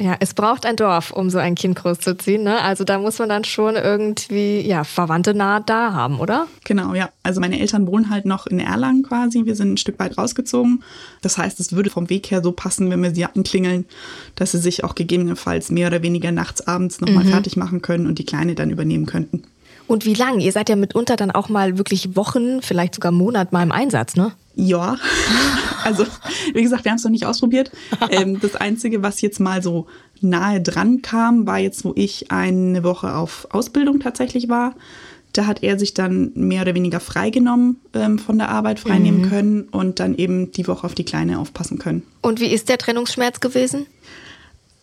Ja, 0.00 0.16
es 0.20 0.34
braucht 0.34 0.64
ein 0.64 0.76
Dorf, 0.76 1.10
um 1.10 1.30
so 1.30 1.38
ein 1.38 1.54
Kind 1.54 1.76
großzuziehen. 1.76 2.42
Ne? 2.42 2.60
Also 2.62 2.84
da 2.84 2.98
muss 2.98 3.18
man 3.18 3.28
dann 3.28 3.44
schon 3.44 3.74
irgendwie 3.76 4.60
ja, 4.60 4.84
Verwandte 4.84 5.34
nah 5.34 5.60
da 5.60 5.92
haben, 5.92 6.20
oder? 6.20 6.46
Genau, 6.64 6.94
ja. 6.94 7.10
Also 7.22 7.40
meine 7.40 7.60
Eltern 7.60 7.86
wohnen 7.86 8.08
halt 8.08 8.24
noch 8.24 8.46
in 8.46 8.58
Erlangen 8.58 9.02
quasi. 9.02 9.44
Wir 9.44 9.56
sind 9.56 9.72
ein 9.72 9.76
Stück 9.76 9.98
weit 9.98 10.16
rausgezogen. 10.16 10.82
Das 11.20 11.38
heißt, 11.38 11.58
es 11.60 11.72
würde 11.72 11.90
vom 11.90 12.08
Weg 12.08 12.30
her 12.30 12.42
so 12.42 12.52
passen, 12.52 12.90
wenn 12.90 13.02
wir 13.02 13.14
sie 13.14 13.24
anklingeln, 13.24 13.84
dass 14.36 14.52
sie 14.52 14.58
sich 14.58 14.84
auch 14.84 14.94
gegebenenfalls 14.94 15.70
mehr 15.70 15.88
oder 15.88 16.02
weniger 16.02 16.30
nachts, 16.30 16.66
abends 16.66 17.00
nochmal 17.00 17.24
fertig 17.24 17.56
machen 17.56 17.82
können 17.82 18.06
und 18.06 18.18
die 18.18 18.24
Kleine 18.24 18.54
dann 18.54 18.70
übernehmen 18.70 19.06
könnten. 19.06 19.42
Und 19.86 20.04
wie 20.04 20.14
lang? 20.14 20.40
Ihr 20.40 20.52
seid 20.52 20.68
ja 20.68 20.76
mitunter 20.76 21.16
dann 21.16 21.30
auch 21.30 21.48
mal 21.48 21.78
wirklich 21.78 22.16
Wochen, 22.16 22.62
vielleicht 22.62 22.94
sogar 22.94 23.12
Monat 23.12 23.52
mal 23.52 23.62
im 23.62 23.72
Einsatz, 23.72 24.16
ne? 24.16 24.32
Ja, 24.54 24.96
also 25.84 26.04
wie 26.52 26.62
gesagt, 26.62 26.84
wir 26.84 26.90
haben 26.90 26.98
es 26.98 27.04
noch 27.04 27.10
nicht 27.10 27.26
ausprobiert. 27.26 27.70
Ähm, 28.10 28.38
das 28.40 28.54
Einzige, 28.56 29.02
was 29.02 29.20
jetzt 29.20 29.40
mal 29.40 29.62
so 29.62 29.86
nahe 30.20 30.60
dran 30.60 31.02
kam, 31.02 31.46
war 31.46 31.58
jetzt, 31.58 31.84
wo 31.84 31.92
ich 31.96 32.30
eine 32.30 32.84
Woche 32.84 33.14
auf 33.14 33.48
Ausbildung 33.50 34.00
tatsächlich 34.00 34.48
war. 34.48 34.74
Da 35.32 35.46
hat 35.46 35.62
er 35.62 35.78
sich 35.78 35.94
dann 35.94 36.32
mehr 36.34 36.62
oder 36.62 36.74
weniger 36.74 37.00
freigenommen 37.00 37.80
ähm, 37.94 38.18
von 38.18 38.36
der 38.36 38.50
Arbeit, 38.50 38.78
freinehmen 38.78 39.30
können 39.30 39.62
und 39.62 39.98
dann 39.98 40.14
eben 40.14 40.52
die 40.52 40.68
Woche 40.68 40.84
auf 40.84 40.94
die 40.94 41.04
Kleine 41.04 41.38
aufpassen 41.38 41.78
können. 41.78 42.02
Und 42.20 42.38
wie 42.40 42.48
ist 42.48 42.68
der 42.68 42.76
Trennungsschmerz 42.76 43.40
gewesen? 43.40 43.86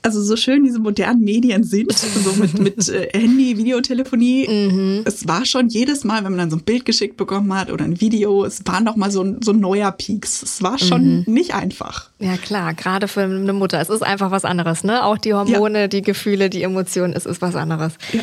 Also 0.02 0.22
so 0.22 0.36
schön 0.36 0.64
diese 0.64 0.80
modernen 0.80 1.22
Medien 1.22 1.64
sind, 1.64 1.92
so 1.98 2.34
mit, 2.34 2.58
mit 2.58 2.90
äh, 2.90 3.10
Handy, 3.14 3.58
Videotelefonie, 3.58 4.48
mhm. 4.48 5.02
es 5.06 5.28
war 5.28 5.46
schon 5.46 5.68
jedes 5.68 6.04
Mal, 6.04 6.24
wenn 6.24 6.32
man 6.32 6.38
dann 6.38 6.52
so 6.52 6.58
ein 6.58 6.64
Bild 6.64 6.86
geschickt 6.86 7.18
bekommen 7.18 7.54
hat 7.54 7.72
oder 7.72 7.84
ein 7.86 8.00
Video, 8.00 8.46
es 8.46 8.66
war 8.66 8.82
noch 8.82 8.96
mal 8.96 9.12
so 9.12 9.24
ein, 9.24 9.42
so 9.42 9.52
ein 9.52 9.60
neuer 9.60 9.92
Peaks. 9.92 10.42
Es 10.42 10.64
war 10.64 10.80
schon 10.80 11.26
mhm. 11.26 11.34
nicht 11.34 11.54
einfach. 11.54 12.10
Ja 12.20 12.38
klar, 12.38 12.74
gerade 12.74 13.08
für 13.08 13.22
eine 13.22 13.54
Mutter. 13.54 13.80
Es 13.82 13.90
ist 13.90 14.02
einfach 14.02 14.32
was 14.32 14.46
anderes, 14.46 14.84
ne? 14.84 15.04
Auch 15.04 15.18
die 15.18 15.34
Hormone, 15.34 15.82
ja. 15.82 15.88
die 15.88 16.02
Gefühle, 16.02 16.50
die 16.50 16.64
Emotionen, 16.64 17.14
es 17.14 17.26
ist 17.26 17.42
was 17.42 17.56
anderes. 17.56 17.94
Ja. 18.14 18.22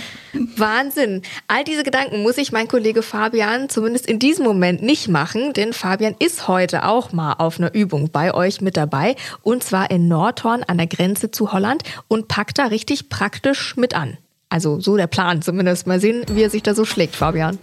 Wahnsinn. 0.56 1.22
All 1.48 1.64
diese 1.64 1.82
Gedanken 1.82 2.22
muss 2.22 2.38
ich 2.38 2.52
mein 2.52 2.68
Kollege 2.68 3.02
Fabian 3.02 3.68
zumindest 3.68 4.06
in 4.06 4.18
diesem 4.18 4.44
Moment 4.44 4.82
nicht 4.82 5.08
machen, 5.08 5.52
denn 5.52 5.72
Fabian 5.72 6.14
ist 6.18 6.48
heute 6.48 6.86
auch 6.86 7.12
mal 7.12 7.34
auf 7.34 7.58
einer 7.58 7.74
Übung 7.74 8.10
bei 8.10 8.32
euch 8.32 8.60
mit 8.60 8.76
dabei 8.76 9.16
und 9.42 9.62
zwar 9.62 9.90
in 9.90 10.08
Nordhorn 10.08 10.62
an 10.62 10.78
der 10.78 10.86
Grenze 10.86 11.30
zu 11.30 11.52
Holland 11.52 11.65
und 12.08 12.28
packt 12.28 12.58
da 12.58 12.66
richtig 12.66 13.08
praktisch 13.08 13.76
mit 13.76 13.94
an. 13.94 14.18
Also 14.48 14.80
so 14.80 14.96
der 14.96 15.06
Plan 15.06 15.42
zumindest. 15.42 15.86
Mal 15.86 16.00
sehen, 16.00 16.24
wie 16.30 16.42
er 16.42 16.50
sich 16.50 16.62
da 16.62 16.74
so 16.74 16.84
schlägt, 16.84 17.16
Fabian. 17.16 17.58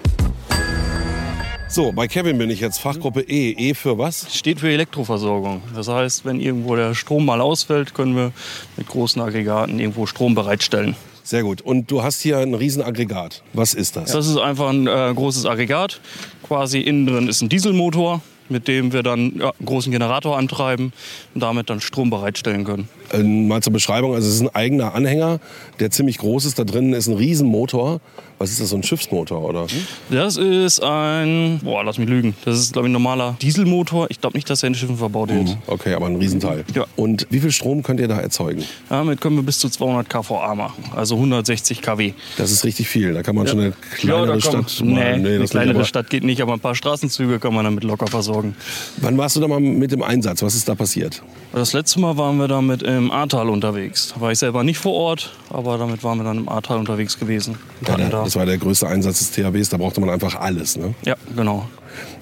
So, 1.70 1.92
bei 1.92 2.08
Kevin 2.08 2.38
bin 2.38 2.52
ich 2.52 2.60
jetzt 2.60 2.80
Fachgruppe 2.80 3.22
E. 3.22 3.52
E 3.52 3.74
für 3.74 3.98
was? 3.98 4.36
Steht 4.36 4.60
für 4.60 4.70
Elektroversorgung. 4.70 5.64
Das 5.74 5.88
heißt, 5.88 6.24
wenn 6.24 6.40
irgendwo 6.40 6.76
der 6.76 6.94
Strom 6.94 7.26
mal 7.26 7.42
ausfällt, 7.42 7.96
können 7.96 8.16
wir 8.16 8.32
mit 8.78 8.88
großen 8.88 9.20
Aggregaten 9.22 9.80
irgendwo 9.80 10.06
Strom 10.06 10.36
bereitstellen. 10.36 10.96
Sehr 11.24 11.42
gut. 11.42 11.62
Und 11.62 11.90
du 11.90 12.04
hast 12.04 12.22
hier 12.22 12.38
ein 12.38 12.54
Riesenaggregat. 12.54 13.42
Was 13.54 13.74
ist 13.74 13.96
das? 13.96 14.12
Das 14.12 14.28
ist 14.28 14.38
einfach 14.38 14.70
ein 14.70 14.86
äh, 14.86 15.14
großes 15.16 15.46
Aggregat. 15.46 16.00
Quasi 16.44 16.80
innen 16.80 17.08
drin 17.08 17.28
ist 17.28 17.42
ein 17.42 17.50
Dieselmotor, 17.50 18.22
mit 18.54 18.70
dem 18.70 18.94
wir 18.94 19.04
dann 19.04 19.34
ja, 19.38 19.52
einen 19.52 19.66
großen 19.66 19.92
Generator 19.92 20.38
antreiben 20.38 20.94
und 21.34 21.42
damit 21.42 21.70
dann 21.70 21.82
Strom 21.82 22.10
bereitstellen 22.10 22.64
können. 22.64 22.88
Äh, 23.12 23.22
mal 23.24 23.62
zur 23.62 23.74
Beschreibung, 23.74 24.14
also 24.16 24.28
es 24.30 24.36
ist 24.36 24.42
ein 24.42 24.56
eigener 24.56 24.96
Anhänger, 24.96 25.42
der 25.82 25.92
ziemlich 25.92 26.20
groß 26.20 26.46
ist. 26.46 26.58
Da 26.58 26.64
drin 26.64 26.94
ist 26.94 27.08
ein 27.08 27.18
Riesenmotor 27.18 28.00
was 28.40 28.52
ist 28.52 28.62
das, 28.62 28.70
so 28.70 28.76
ein 28.76 28.84
Schiffsmotor 28.84 29.42
oder? 29.42 29.68
Das 30.10 30.38
ist 30.38 30.82
ein, 30.82 31.60
boah, 31.64 31.84
lass 31.84 31.98
mich 31.98 32.10
lügen. 32.10 32.36
Das 32.46 32.60
ist, 32.60 32.74
glaube 32.74 32.88
ich, 32.88 32.90
ein 32.90 32.94
normaler 32.94 33.38
Dieselmotor. 33.42 34.08
Ich 34.10 34.22
glaube 34.22 34.38
nicht, 34.38 34.50
dass 34.50 34.64
er 34.64 34.68
in 34.68 34.76
Schiffen 34.76 34.98
verbaut 34.98 35.30
wird. 35.30 35.50
Hm, 35.50 35.58
okay, 35.68 35.94
aber 35.94 36.08
ein 36.08 36.16
Riesenteil. 36.16 36.66
Ja. 36.74 36.86
Und 36.96 37.28
wie 37.30 37.40
viel 37.40 37.52
Strom 37.52 37.84
könnt 37.84 38.00
ihr 38.00 38.08
da 38.08 38.20
erzeugen? 38.20 38.64
Damit 38.90 39.22
können 39.22 39.36
wir 39.36 39.44
bis 39.44 39.60
zu 39.60 39.70
200 39.70 40.10
kVA 40.10 40.56
machen, 40.56 40.84
also 40.96 41.16
160 41.16 41.82
kW. 41.82 42.14
Das 42.38 42.52
ist 42.52 42.64
richtig 42.64 42.88
viel. 42.88 43.14
Da 43.14 43.24
kann 43.24 43.36
man 43.36 43.46
ja. 43.46 43.52
schon 43.52 43.60
eine 43.62 43.74
kleinere 43.96 44.34
ja, 44.36 44.42
Stadt 44.42 44.82
Nee, 44.82 45.18
nee 45.18 45.36
eine 45.36 45.46
kleinere 45.46 45.86
Stadt 45.86 46.10
geht 46.10 46.24
nicht, 46.24 46.42
aber 46.42 46.54
ein 46.54 46.60
paar 46.60 46.76
Straßenzüge 46.76 47.40
kann 47.40 47.54
man 47.54 47.66
damit 47.66 47.84
locker 47.84 48.08
versorgen. 48.08 48.56
Wann 48.98 49.18
warst 49.18 49.36
du 49.36 49.40
da 49.40 49.48
mal 49.48 49.60
mit 49.60 49.92
dem 49.92 50.04
Einsatz? 50.04 50.42
Was 50.44 50.56
ist 50.56 50.68
da 50.68 50.76
passiert? 50.76 51.22
Das 51.54 51.74
letzte 51.74 52.00
Mal 52.00 52.18
waren 52.18 52.38
wir 52.38 52.48
damit 52.48 52.82
im 52.84 53.12
Ahrtal 53.12 53.50
unterwegs. 53.50 54.14
Da 54.16 54.22
war 54.22 54.32
ich 54.32 54.40
selber 54.40 54.64
nicht 54.64 54.80
vor 54.80 54.94
Ort, 54.94 55.34
aber 55.50 55.78
damit 55.78 56.04
waren 56.04 56.18
wir 56.18 56.24
dann 56.24 56.40
im 56.40 56.50
Ahrtal 56.50 56.80
unterwegs 56.80 57.20
gewesen. 57.20 57.58
Ja, 57.88 57.98
das 57.98 58.33
war 58.36 58.46
der 58.46 58.58
größte 58.58 58.88
Einsatz 58.88 59.20
des 59.20 59.32
THWs, 59.32 59.70
da 59.70 59.78
brauchte 59.78 60.02
man 60.02 60.10
einfach 60.10 60.36
alles. 60.36 60.78
Ne? 60.78 60.94
Ja, 61.06 61.16
genau. 61.36 61.68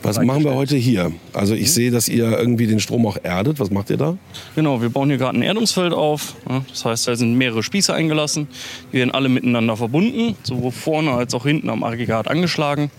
Was 0.03 0.19
machen 0.19 0.43
wir 0.43 0.53
heute 0.53 0.75
hier? 0.75 1.11
Also 1.33 1.53
ich 1.53 1.61
mhm. 1.61 1.67
sehe, 1.67 1.91
dass 1.91 2.09
ihr 2.09 2.37
irgendwie 2.37 2.67
den 2.67 2.79
Strom 2.79 3.05
auch 3.05 3.17
erdet. 3.21 3.59
Was 3.59 3.71
macht 3.71 3.89
ihr 3.89 3.97
da? 3.97 4.17
Genau, 4.55 4.81
wir 4.81 4.89
bauen 4.89 5.09
hier 5.09 5.17
gerade 5.17 5.37
ein 5.37 5.43
Erdungsfeld 5.43 5.93
auf. 5.93 6.35
Das 6.69 6.85
heißt, 6.85 7.07
da 7.07 7.15
sind 7.15 7.35
mehrere 7.35 7.63
Spieße 7.63 7.93
eingelassen. 7.93 8.47
Die 8.91 8.97
werden 8.97 9.11
alle 9.11 9.29
miteinander 9.29 9.77
verbunden, 9.77 10.35
sowohl 10.43 10.71
vorne 10.71 11.11
als 11.11 11.33
auch 11.33 11.45
hinten 11.45 11.69
am 11.69 11.83
Aggregat 11.83 12.27
angeschlagen 12.27 12.91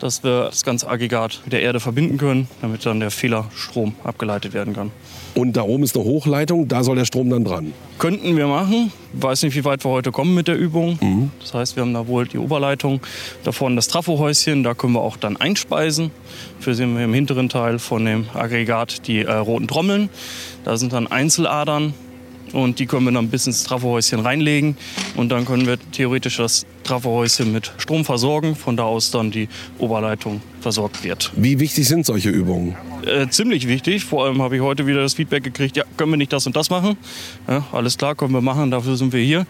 dass 0.00 0.24
wir 0.24 0.46
das 0.46 0.64
ganze 0.64 0.88
Aggregat 0.88 1.40
mit 1.44 1.52
der 1.52 1.62
Erde 1.62 1.78
verbinden 1.78 2.18
können, 2.18 2.48
damit 2.62 2.84
dann 2.84 3.00
der 3.00 3.10
Fehlerstrom 3.10 3.94
abgeleitet 4.02 4.52
werden 4.52 4.74
kann. 4.74 4.90
Und 5.34 5.56
da 5.56 5.62
oben 5.62 5.84
ist 5.84 5.96
eine 5.96 6.04
Hochleitung, 6.04 6.66
da 6.66 6.82
soll 6.82 6.96
der 6.96 7.04
Strom 7.04 7.30
dann 7.30 7.44
dran? 7.44 7.72
Könnten 7.98 8.36
wir 8.36 8.46
machen. 8.46 8.92
Weiß 9.12 9.42
nicht, 9.42 9.54
wie 9.54 9.64
weit 9.64 9.84
wir 9.84 9.90
heute 9.90 10.10
kommen 10.10 10.34
mit 10.34 10.48
der 10.48 10.56
Übung. 10.56 10.98
Mhm. 11.00 11.30
Das 11.40 11.54
heißt, 11.54 11.76
wir 11.76 11.82
haben 11.82 11.94
da 11.94 12.06
wohl 12.06 12.26
die 12.26 12.38
Oberleitung, 12.38 13.00
da 13.44 13.52
vorne 13.52 13.76
das 13.76 13.88
Trafohäuschen, 13.88 14.62
da 14.62 14.74
können 14.74 14.94
wir 14.94 15.02
auch 15.02 15.16
dann 15.16 15.36
einspeisen. 15.36 16.10
Dafür 16.58 16.74
sehen 16.74 16.96
wir 16.96 17.04
im 17.04 17.14
hinteren 17.14 17.48
Teil 17.48 17.78
von 17.78 18.04
dem 18.04 18.26
Aggregat 18.34 19.06
die 19.06 19.20
äh, 19.20 19.32
roten 19.32 19.68
Trommeln. 19.68 20.08
Da 20.64 20.76
sind 20.76 20.92
dann 20.92 21.06
Einzeladern 21.06 21.94
und 22.52 22.78
die 22.78 22.86
können 22.86 23.04
wir 23.04 23.12
dann 23.12 23.28
bis 23.28 23.46
ins 23.46 23.64
Trafohäuschen 23.64 24.20
reinlegen 24.20 24.76
und 25.16 25.30
dann 25.30 25.44
können 25.44 25.66
wir 25.66 25.78
theoretisch 25.92 26.38
das 26.38 26.66
Trafohäuschen 26.90 27.52
mit 27.52 27.72
Strom 27.78 28.04
versorgen, 28.04 28.56
von 28.56 28.76
da 28.76 28.82
aus 28.82 29.12
dann 29.12 29.30
die 29.30 29.48
Oberleitung 29.78 30.40
versorgt 30.60 31.04
wird. 31.04 31.30
Wie 31.36 31.60
wichtig 31.60 31.86
sind 31.86 32.04
solche 32.04 32.30
Übungen? 32.30 32.74
Äh, 33.06 33.28
ziemlich 33.28 33.68
wichtig. 33.68 34.04
Vor 34.04 34.24
allem 34.24 34.42
habe 34.42 34.56
ich 34.56 34.62
heute 34.62 34.88
wieder 34.88 35.00
das 35.00 35.14
Feedback 35.14 35.44
gekriegt, 35.44 35.76
ja, 35.76 35.84
können 35.96 36.10
wir 36.10 36.16
nicht 36.16 36.32
das 36.32 36.46
und 36.46 36.56
das 36.56 36.68
machen? 36.68 36.96
Ja, 37.48 37.64
alles 37.70 37.96
klar, 37.96 38.16
können 38.16 38.32
wir 38.32 38.40
machen, 38.40 38.72
dafür 38.72 38.96
sind 38.96 39.12
wir 39.12 39.22
hier. 39.22 39.46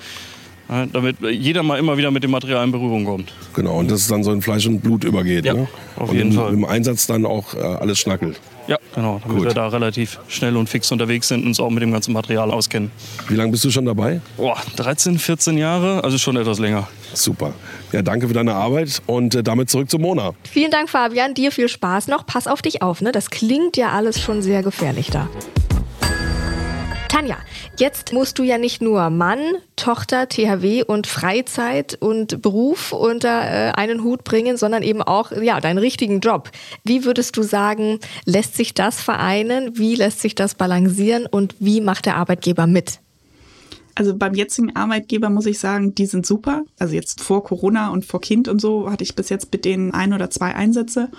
Ja, 0.68 0.84
damit 0.86 1.16
jeder 1.20 1.62
mal 1.62 1.78
immer 1.78 1.96
wieder 1.96 2.10
mit 2.10 2.22
dem 2.22 2.30
Material 2.30 2.62
in 2.62 2.72
Berührung 2.72 3.06
kommt. 3.06 3.32
Genau, 3.54 3.78
und 3.78 3.90
dass 3.90 4.02
es 4.02 4.08
dann 4.08 4.22
so 4.22 4.32
in 4.32 4.42
Fleisch 4.42 4.66
und 4.66 4.80
Blut 4.80 5.04
übergeht. 5.04 5.46
Ja, 5.46 5.54
ne? 5.54 5.66
auf 5.96 6.12
jeden 6.12 6.30
und 6.30 6.36
Fall. 6.36 6.52
Im 6.52 6.64
Einsatz 6.66 7.06
dann 7.06 7.24
auch 7.24 7.54
äh, 7.54 7.58
alles 7.58 7.98
schnackelt. 7.98 8.38
Ja, 8.68 8.76
genau, 8.94 9.18
damit 9.22 9.38
Gut. 9.38 9.46
wir 9.46 9.54
da 9.54 9.66
relativ 9.68 10.20
schnell 10.28 10.56
und 10.56 10.68
fix 10.68 10.92
unterwegs 10.92 11.26
sind 11.26 11.40
und 11.40 11.48
uns 11.48 11.58
auch 11.58 11.70
mit 11.70 11.82
dem 11.82 11.90
ganzen 11.90 12.12
Material 12.12 12.50
auskennen. 12.50 12.92
Wie 13.28 13.34
lange 13.34 13.50
bist 13.50 13.64
du 13.64 13.70
schon 13.70 13.86
dabei? 13.86 14.20
Boah, 14.36 14.58
13, 14.76 15.18
14 15.18 15.58
Jahre, 15.58 16.04
also 16.04 16.18
schon 16.18 16.36
etwas 16.36 16.60
länger. 16.60 16.86
Super. 17.12 17.52
Ja, 17.92 18.02
danke 18.02 18.28
für 18.28 18.34
deine 18.34 18.54
Arbeit 18.54 19.02
und 19.06 19.34
äh, 19.34 19.42
damit 19.42 19.70
zurück 19.70 19.90
zu 19.90 19.98
Mona. 19.98 20.32
Vielen 20.50 20.70
Dank, 20.70 20.88
Fabian. 20.88 21.34
Dir 21.34 21.52
viel 21.52 21.68
Spaß 21.68 22.08
noch. 22.08 22.26
Pass 22.26 22.46
auf 22.46 22.62
dich 22.62 22.82
auf, 22.82 23.00
ne? 23.00 23.12
Das 23.12 23.30
klingt 23.30 23.76
ja 23.76 23.90
alles 23.90 24.20
schon 24.20 24.42
sehr 24.42 24.62
gefährlich 24.62 25.10
da. 25.10 25.28
Tanja, 27.08 27.36
jetzt 27.76 28.12
musst 28.12 28.38
du 28.38 28.44
ja 28.44 28.56
nicht 28.56 28.80
nur 28.80 29.10
Mann, 29.10 29.40
Tochter, 29.74 30.28
THW 30.28 30.84
und 30.84 31.08
Freizeit 31.08 31.98
und 32.00 32.40
Beruf 32.40 32.92
unter 32.92 33.42
äh, 33.42 33.72
einen 33.72 34.04
Hut 34.04 34.22
bringen, 34.22 34.56
sondern 34.56 34.84
eben 34.84 35.02
auch 35.02 35.32
ja, 35.32 35.60
deinen 35.60 35.78
richtigen 35.78 36.20
Job. 36.20 36.50
Wie 36.84 37.04
würdest 37.04 37.36
du 37.36 37.42
sagen, 37.42 37.98
lässt 38.26 38.56
sich 38.56 38.74
das 38.74 39.02
vereinen? 39.02 39.76
Wie 39.76 39.96
lässt 39.96 40.20
sich 40.20 40.36
das 40.36 40.54
balancieren 40.54 41.26
und 41.26 41.56
wie 41.58 41.80
macht 41.80 42.06
der 42.06 42.16
Arbeitgeber 42.16 42.68
mit? 42.68 43.00
Also 44.00 44.16
beim 44.16 44.32
jetzigen 44.32 44.74
Arbeitgeber 44.76 45.28
muss 45.28 45.44
ich 45.44 45.58
sagen, 45.58 45.94
die 45.94 46.06
sind 46.06 46.24
super. 46.24 46.64
Also 46.78 46.94
jetzt 46.94 47.22
vor 47.22 47.44
Corona 47.44 47.90
und 47.90 48.06
vor 48.06 48.22
Kind 48.22 48.48
und 48.48 48.58
so 48.58 48.90
hatte 48.90 49.04
ich 49.04 49.14
bis 49.14 49.28
jetzt 49.28 49.52
mit 49.52 49.66
denen 49.66 49.92
ein 49.92 50.14
oder 50.14 50.30
zwei 50.30 50.54
Einsätze. 50.54 51.10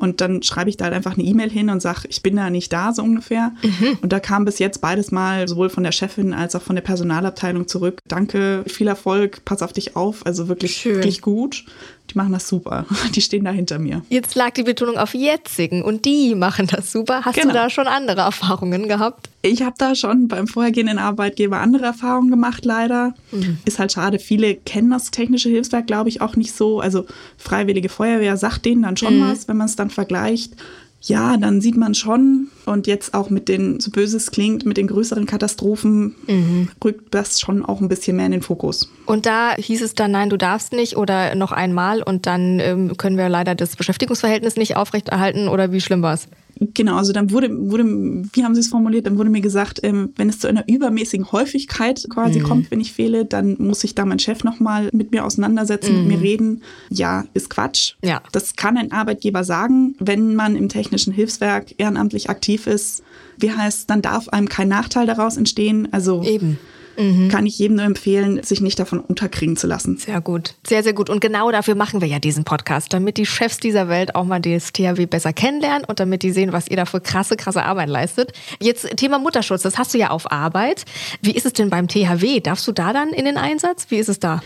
Und 0.00 0.20
dann 0.20 0.42
schreibe 0.42 0.70
ich 0.70 0.76
da 0.76 0.86
halt 0.86 0.94
einfach 0.94 1.16
eine 1.16 1.22
E-Mail 1.24 1.50
hin 1.50 1.68
und 1.68 1.80
sage, 1.80 2.08
ich 2.08 2.22
bin 2.22 2.36
da 2.36 2.48
nicht 2.48 2.72
da, 2.72 2.92
so 2.92 3.02
ungefähr. 3.02 3.52
Mhm. 3.62 3.98
Und 4.00 4.12
da 4.12 4.18
kam 4.18 4.46
bis 4.46 4.58
jetzt 4.58 4.80
beides 4.80 5.12
mal 5.12 5.46
sowohl 5.46 5.68
von 5.68 5.84
der 5.84 5.92
Chefin 5.92 6.32
als 6.32 6.56
auch 6.56 6.62
von 6.62 6.74
der 6.74 6.82
Personalabteilung 6.82 7.68
zurück. 7.68 8.00
Danke, 8.08 8.64
viel 8.66 8.88
Erfolg, 8.88 9.44
pass 9.44 9.62
auf 9.62 9.74
dich 9.74 9.96
auf. 9.96 10.24
Also 10.24 10.48
wirklich, 10.48 10.76
Schön. 10.76 10.96
wirklich 10.96 11.20
gut. 11.20 11.64
Die 12.10 12.18
machen 12.18 12.32
das 12.32 12.48
super. 12.48 12.86
Die 13.14 13.20
stehen 13.20 13.44
da 13.44 13.50
hinter 13.50 13.78
mir. 13.78 14.02
Jetzt 14.08 14.34
lag 14.34 14.50
die 14.50 14.64
Betonung 14.64 14.96
auf 14.96 15.14
jetzigen 15.14 15.82
und 15.82 16.04
die 16.04 16.34
machen 16.34 16.66
das 16.66 16.90
super. 16.90 17.24
Hast 17.24 17.36
genau. 17.36 17.48
du 17.48 17.54
da 17.54 17.70
schon 17.70 17.86
andere 17.86 18.22
Erfahrungen 18.22 18.88
gehabt? 18.88 19.28
Ich 19.42 19.62
habe 19.62 19.76
da 19.78 19.94
schon 19.94 20.28
beim 20.28 20.46
vorhergehenden 20.46 20.98
Arbeitgeber 20.98 21.60
andere 21.60 21.86
Erfahrungen 21.86 22.30
gemacht, 22.30 22.64
leider. 22.64 23.14
Mhm. 23.30 23.58
Ist 23.64 23.78
halt 23.78 23.92
schade. 23.92 24.18
Viele 24.18 24.54
kennen 24.54 24.90
das 24.90 25.10
technische 25.10 25.48
Hilfswerk, 25.48 25.86
glaube 25.86 26.08
ich, 26.08 26.20
auch 26.20 26.36
nicht 26.36 26.54
so. 26.54 26.80
Also 26.80 27.06
Freiwillige 27.38 27.88
Feuerwehr 27.88 28.36
sagt 28.36 28.64
denen 28.64 28.82
dann 28.82 28.96
schon 28.96 29.18
mhm. 29.18 29.30
was, 29.30 29.48
wenn 29.48 29.56
man 29.56 29.66
es 29.66 29.76
dann 29.76 29.89
vergleicht, 29.90 30.54
ja, 31.02 31.38
dann 31.38 31.62
sieht 31.62 31.78
man 31.78 31.94
schon, 31.94 32.48
und 32.66 32.86
jetzt 32.86 33.14
auch 33.14 33.30
mit 33.30 33.48
den, 33.48 33.80
so 33.80 33.90
böse 33.90 34.18
es 34.18 34.30
klingt, 34.30 34.66
mit 34.66 34.76
den 34.76 34.86
größeren 34.86 35.24
Katastrophen 35.24 36.14
mhm. 36.26 36.68
rückt 36.84 37.14
das 37.14 37.40
schon 37.40 37.64
auch 37.64 37.80
ein 37.80 37.88
bisschen 37.88 38.16
mehr 38.16 38.26
in 38.26 38.32
den 38.32 38.42
Fokus. 38.42 38.90
Und 39.06 39.24
da 39.24 39.54
hieß 39.56 39.80
es 39.80 39.94
dann, 39.94 40.10
nein, 40.10 40.28
du 40.28 40.36
darfst 40.36 40.72
nicht 40.74 40.98
oder 40.98 41.34
noch 41.34 41.52
einmal 41.52 42.02
und 42.02 42.26
dann 42.26 42.60
ähm, 42.60 42.96
können 42.98 43.16
wir 43.16 43.30
leider 43.30 43.54
das 43.54 43.76
Beschäftigungsverhältnis 43.76 44.56
nicht 44.56 44.76
aufrechterhalten 44.76 45.48
oder 45.48 45.72
wie 45.72 45.80
schlimm 45.80 46.02
war 46.02 46.14
es? 46.14 46.28
Genau, 46.60 46.96
also 46.96 47.12
dann 47.12 47.30
wurde, 47.30 47.48
wurde, 47.50 47.84
wie 47.84 48.44
haben 48.44 48.54
Sie 48.54 48.60
es 48.60 48.68
formuliert, 48.68 49.06
dann 49.06 49.16
wurde 49.16 49.30
mir 49.30 49.40
gesagt, 49.40 49.80
ähm, 49.82 50.12
wenn 50.16 50.28
es 50.28 50.40
zu 50.40 50.46
einer 50.46 50.68
übermäßigen 50.68 51.32
Häufigkeit 51.32 52.06
quasi 52.10 52.40
mhm. 52.40 52.44
kommt, 52.44 52.70
wenn 52.70 52.80
ich 52.80 52.92
fehle, 52.92 53.24
dann 53.24 53.56
muss 53.58 53.80
sich 53.80 53.94
da 53.94 54.04
mein 54.04 54.18
Chef 54.18 54.44
nochmal 54.44 54.90
mit 54.92 55.10
mir 55.10 55.24
auseinandersetzen, 55.24 55.92
mhm. 55.92 55.98
mit 56.00 56.08
mir 56.08 56.16
mhm. 56.18 56.22
reden. 56.22 56.62
Ja, 56.90 57.24
ist 57.32 57.48
Quatsch. 57.48 57.94
Ja. 58.04 58.20
Das 58.32 58.56
kann 58.56 58.76
ein 58.76 58.92
Arbeitgeber 58.92 59.42
sagen, 59.42 59.94
wenn 59.98 60.34
man 60.34 60.54
im 60.54 60.68
technischen 60.68 61.14
Hilfswerk 61.14 61.74
ehrenamtlich 61.78 62.28
aktiv 62.28 62.66
ist. 62.66 63.02
Wie 63.38 63.52
heißt, 63.52 63.88
dann 63.88 64.02
darf 64.02 64.28
einem 64.28 64.50
kein 64.50 64.68
Nachteil 64.68 65.06
daraus 65.06 65.38
entstehen. 65.38 65.88
Also 65.92 66.22
Eben 66.22 66.58
mhm. 66.96 67.28
kann 67.28 67.46
ich 67.46 67.58
jedem 67.58 67.76
nur 67.76 67.84
empfehlen, 67.84 68.42
sich 68.42 68.60
nicht 68.60 68.78
davon 68.78 69.00
unterkriegen 69.00 69.56
zu 69.56 69.66
lassen. 69.66 69.96
Sehr 69.96 70.20
gut, 70.20 70.54
sehr, 70.66 70.82
sehr 70.82 70.92
gut. 70.92 71.10
Und 71.10 71.20
genau 71.20 71.50
dafür 71.50 71.74
machen 71.74 72.00
wir 72.00 72.08
ja 72.08 72.18
diesen 72.18 72.44
Podcast, 72.44 72.92
damit 72.92 73.16
die 73.16 73.26
Chefs 73.26 73.58
dieser 73.58 73.88
Welt 73.88 74.14
auch 74.14 74.24
mal 74.24 74.40
das 74.40 74.72
THW 74.72 75.06
besser 75.06 75.32
kennenlernen 75.32 75.84
und 75.84 76.00
damit 76.00 76.22
die 76.22 76.32
sehen, 76.32 76.52
was 76.52 76.68
ihr 76.68 76.76
da 76.76 76.84
für 76.84 77.00
krasse, 77.00 77.36
krasse 77.36 77.62
Arbeit 77.64 77.88
leistet. 77.88 78.32
Jetzt 78.60 78.96
Thema 78.96 79.18
Mutterschutz, 79.18 79.62
das 79.62 79.78
hast 79.78 79.94
du 79.94 79.98
ja 79.98 80.10
auf 80.10 80.30
Arbeit. 80.30 80.84
Wie 81.22 81.32
ist 81.32 81.46
es 81.46 81.52
denn 81.52 81.70
beim 81.70 81.88
THW? 81.88 82.40
Darfst 82.40 82.66
du 82.66 82.72
da 82.72 82.92
dann 82.92 83.10
in 83.10 83.24
den 83.24 83.36
Einsatz? 83.36 83.86
Wie 83.90 83.96
ist 83.96 84.08
es 84.08 84.18
da? 84.18 84.40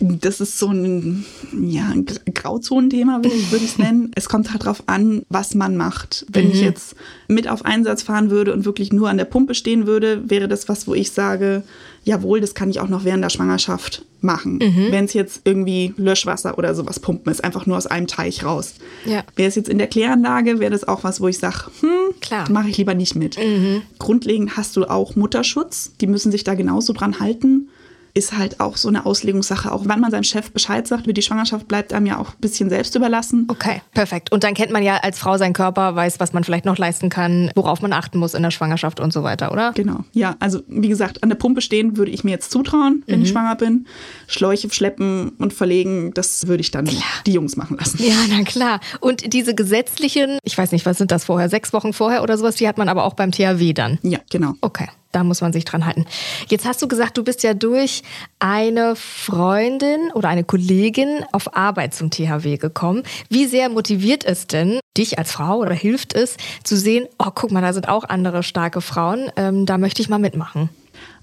Das 0.00 0.40
ist 0.40 0.58
so 0.58 0.68
ein, 0.68 1.24
ja, 1.66 1.88
ein 1.88 2.06
Grauzonenthema, 2.32 3.22
würde 3.22 3.36
ich 3.36 3.64
es 3.64 3.78
nennen. 3.78 4.10
Es 4.16 4.28
kommt 4.28 4.50
halt 4.50 4.62
darauf 4.62 4.84
an, 4.86 5.22
was 5.28 5.54
man 5.54 5.76
macht. 5.76 6.24
Wenn 6.28 6.46
mhm. 6.46 6.52
ich 6.52 6.60
jetzt 6.60 6.94
mit 7.28 7.48
auf 7.48 7.64
Einsatz 7.64 8.02
fahren 8.02 8.30
würde 8.30 8.52
und 8.52 8.64
wirklich 8.64 8.92
nur 8.92 9.08
an 9.08 9.18
der 9.18 9.24
Pumpe 9.24 9.54
stehen 9.54 9.86
würde, 9.86 10.28
wäre 10.28 10.48
das 10.48 10.68
was, 10.68 10.86
wo 10.86 10.94
ich 10.94 11.10
sage, 11.10 11.62
jawohl, 12.04 12.40
das 12.40 12.54
kann 12.54 12.70
ich 12.70 12.80
auch 12.80 12.88
noch 12.88 13.04
während 13.04 13.24
der 13.24 13.30
Schwangerschaft 13.30 14.04
machen. 14.20 14.58
Mhm. 14.62 14.86
Wenn 14.90 15.04
es 15.04 15.12
jetzt 15.12 15.42
irgendwie 15.44 15.94
Löschwasser 15.96 16.56
oder 16.58 16.74
sowas 16.74 17.00
pumpen 17.00 17.32
ist, 17.32 17.42
einfach 17.42 17.66
nur 17.66 17.76
aus 17.76 17.86
einem 17.86 18.06
Teich 18.06 18.44
raus. 18.44 18.74
Ja. 19.04 19.24
Wäre 19.36 19.48
es 19.48 19.54
jetzt 19.54 19.68
in 19.68 19.78
der 19.78 19.86
Kläranlage, 19.86 20.60
wäre 20.60 20.70
das 20.70 20.86
auch 20.86 21.04
was, 21.04 21.20
wo 21.20 21.28
ich 21.28 21.38
sage, 21.38 21.66
hm, 21.80 22.52
mache 22.52 22.68
ich 22.68 22.78
lieber 22.78 22.94
nicht 22.94 23.14
mit. 23.14 23.38
Mhm. 23.38 23.82
Grundlegend 23.98 24.56
hast 24.56 24.76
du 24.76 24.84
auch 24.84 25.16
Mutterschutz. 25.16 25.92
Die 26.00 26.06
müssen 26.06 26.30
sich 26.30 26.44
da 26.44 26.54
genauso 26.54 26.92
dran 26.92 27.20
halten 27.20 27.68
ist 28.14 28.38
halt 28.38 28.60
auch 28.60 28.76
so 28.76 28.88
eine 28.88 29.06
Auslegungssache. 29.06 29.72
Auch 29.72 29.86
wenn 29.86 29.98
man 29.98 30.12
seinem 30.12 30.22
Chef 30.22 30.52
Bescheid 30.52 30.86
sagt, 30.86 31.08
wie 31.08 31.12
die 31.12 31.22
Schwangerschaft 31.22 31.66
bleibt 31.66 31.92
einem 31.92 32.06
ja 32.06 32.18
auch 32.18 32.30
ein 32.30 32.40
bisschen 32.40 32.70
selbst 32.70 32.94
überlassen. 32.94 33.46
Okay, 33.50 33.82
perfekt. 33.92 34.30
Und 34.32 34.44
dann 34.44 34.54
kennt 34.54 34.70
man 34.70 34.84
ja 34.84 34.98
als 34.98 35.18
Frau 35.18 35.36
seinen 35.36 35.52
Körper, 35.52 35.96
weiß, 35.96 36.20
was 36.20 36.32
man 36.32 36.44
vielleicht 36.44 36.64
noch 36.64 36.78
leisten 36.78 37.08
kann, 37.08 37.50
worauf 37.56 37.82
man 37.82 37.92
achten 37.92 38.18
muss 38.18 38.34
in 38.34 38.42
der 38.44 38.52
Schwangerschaft 38.52 39.00
und 39.00 39.12
so 39.12 39.24
weiter, 39.24 39.50
oder? 39.50 39.72
Genau. 39.72 40.04
Ja, 40.12 40.36
also 40.38 40.60
wie 40.68 40.88
gesagt, 40.88 41.24
an 41.24 41.28
der 41.28 41.36
Pumpe 41.36 41.60
stehen 41.60 41.96
würde 41.96 42.12
ich 42.12 42.22
mir 42.22 42.30
jetzt 42.30 42.52
zutrauen, 42.52 43.02
wenn 43.06 43.18
mhm. 43.18 43.24
ich 43.24 43.30
schwanger 43.30 43.56
bin. 43.56 43.86
Schläuche 44.28 44.70
schleppen 44.70 45.30
und 45.38 45.52
verlegen, 45.52 46.12
das 46.14 46.46
würde 46.46 46.60
ich 46.60 46.70
dann 46.70 46.86
klar. 46.86 47.02
die 47.26 47.32
Jungs 47.32 47.56
machen 47.56 47.76
lassen. 47.78 48.00
Ja, 48.00 48.14
na 48.30 48.44
klar. 48.44 48.80
Und 49.00 49.32
diese 49.32 49.56
gesetzlichen, 49.56 50.38
ich 50.44 50.56
weiß 50.56 50.70
nicht, 50.70 50.86
was 50.86 50.98
sind 50.98 51.10
das 51.10 51.24
vorher, 51.24 51.48
sechs 51.48 51.72
Wochen 51.72 51.92
vorher 51.92 52.22
oder 52.22 52.38
sowas, 52.38 52.54
die 52.54 52.68
hat 52.68 52.78
man 52.78 52.88
aber 52.88 53.04
auch 53.04 53.14
beim 53.14 53.32
THW 53.32 53.72
dann. 53.72 53.98
Ja, 54.02 54.20
genau. 54.30 54.54
Okay. 54.60 54.88
Da 55.14 55.22
muss 55.22 55.40
man 55.40 55.52
sich 55.52 55.64
dran 55.64 55.86
halten. 55.86 56.06
Jetzt 56.48 56.64
hast 56.64 56.82
du 56.82 56.88
gesagt, 56.88 57.16
du 57.16 57.22
bist 57.22 57.44
ja 57.44 57.54
durch 57.54 58.02
eine 58.40 58.96
Freundin 58.96 60.10
oder 60.12 60.28
eine 60.28 60.42
Kollegin 60.42 61.24
auf 61.30 61.56
Arbeit 61.56 61.94
zum 61.94 62.10
THW 62.10 62.56
gekommen. 62.56 63.04
Wie 63.30 63.46
sehr 63.46 63.68
motiviert 63.68 64.24
es 64.24 64.48
denn 64.48 64.80
dich 64.98 65.16
als 65.16 65.30
Frau 65.30 65.58
oder 65.58 65.72
hilft 65.72 66.14
es 66.14 66.36
zu 66.64 66.76
sehen, 66.76 67.06
oh, 67.20 67.30
guck 67.32 67.52
mal, 67.52 67.60
da 67.60 67.72
sind 67.72 67.88
auch 67.88 68.02
andere 68.02 68.42
starke 68.42 68.80
Frauen, 68.80 69.30
ähm, 69.36 69.66
da 69.66 69.78
möchte 69.78 70.02
ich 70.02 70.08
mal 70.08 70.18
mitmachen? 70.18 70.68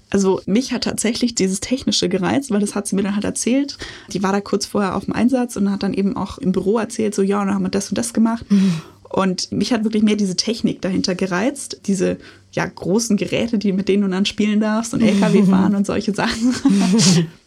Also 0.08 0.40
mich 0.46 0.72
hat 0.72 0.84
tatsächlich 0.84 1.34
dieses 1.34 1.60
Technische 1.60 2.08
gereizt, 2.08 2.50
weil 2.50 2.60
das 2.60 2.74
hat 2.74 2.86
sie 2.86 2.96
mir 2.96 3.02
dann 3.02 3.14
halt 3.14 3.24
erzählt. 3.24 3.76
Die 4.12 4.22
war 4.22 4.32
da 4.32 4.40
kurz 4.40 4.64
vorher 4.64 4.96
auf 4.96 5.04
dem 5.04 5.14
Einsatz 5.14 5.56
und 5.56 5.70
hat 5.70 5.82
dann 5.82 5.92
eben 5.92 6.16
auch 6.16 6.38
im 6.38 6.52
Büro 6.52 6.78
erzählt, 6.78 7.14
so 7.14 7.20
ja, 7.20 7.40
und 7.42 7.48
dann 7.48 7.56
haben 7.56 7.64
wir 7.64 7.70
das 7.70 7.90
und 7.90 7.98
das 7.98 8.14
gemacht. 8.14 8.44
Mhm. 8.50 8.80
Und 9.12 9.52
mich 9.52 9.74
hat 9.74 9.84
wirklich 9.84 10.02
mehr 10.02 10.16
diese 10.16 10.36
Technik 10.36 10.80
dahinter 10.80 11.14
gereizt, 11.14 11.82
diese 11.86 12.16
ja, 12.52 12.66
großen 12.66 13.16
Geräte, 13.16 13.58
die, 13.58 13.72
mit 13.72 13.88
denen 13.88 14.02
du 14.02 14.08
dann 14.08 14.26
spielen 14.26 14.60
darfst 14.60 14.94
und 14.94 15.02
LKW 15.02 15.42
fahren 15.50 15.74
und 15.74 15.86
solche 15.86 16.14
Sachen. 16.14 16.54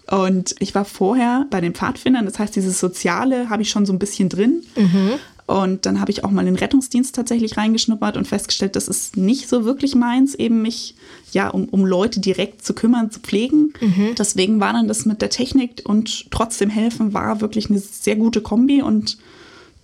und 0.12 0.56
ich 0.60 0.76
war 0.76 0.86
vorher 0.86 1.46
bei 1.50 1.62
den 1.62 1.74
Pfadfindern, 1.74 2.26
das 2.26 2.40
heißt, 2.40 2.56
dieses 2.56 2.80
Soziale 2.80 3.50
habe 3.50 3.62
ich 3.62 3.70
schon 3.70 3.86
so 3.86 3.94
ein 3.94 4.00
bisschen 4.00 4.30
drin. 4.30 4.64
Mhm. 4.76 5.14
Und 5.48 5.86
dann 5.86 6.02
habe 6.02 6.10
ich 6.10 6.24
auch 6.24 6.32
mal 6.32 6.44
den 6.44 6.56
Rettungsdienst 6.56 7.14
tatsächlich 7.14 7.56
reingeschnuppert 7.56 8.18
und 8.18 8.28
festgestellt, 8.28 8.76
das 8.76 8.88
ist 8.88 9.16
nicht 9.16 9.48
so 9.48 9.64
wirklich 9.64 9.94
meins, 9.94 10.34
eben 10.34 10.64
mich 10.64 10.96
ja 11.34 11.50
um, 11.50 11.66
um 11.66 11.86
Leute 11.86 12.20
direkt 12.20 12.66
zu 12.66 12.74
kümmern, 12.74 13.12
zu 13.12 13.20
pflegen. 13.20 13.74
Mhm. 13.80 14.16
Deswegen 14.18 14.60
war 14.60 14.74
dann 14.74 14.88
das 14.88 15.06
mit 15.06 15.22
der 15.22 15.30
Technik 15.30 15.84
und 15.86 16.32
trotzdem 16.32 16.72
helfen 16.72 17.14
war 17.14 17.42
wirklich 17.42 17.70
eine 17.70 17.78
sehr 17.78 18.16
gute 18.16 18.42
Kombi 18.42 18.82
und 18.82 19.20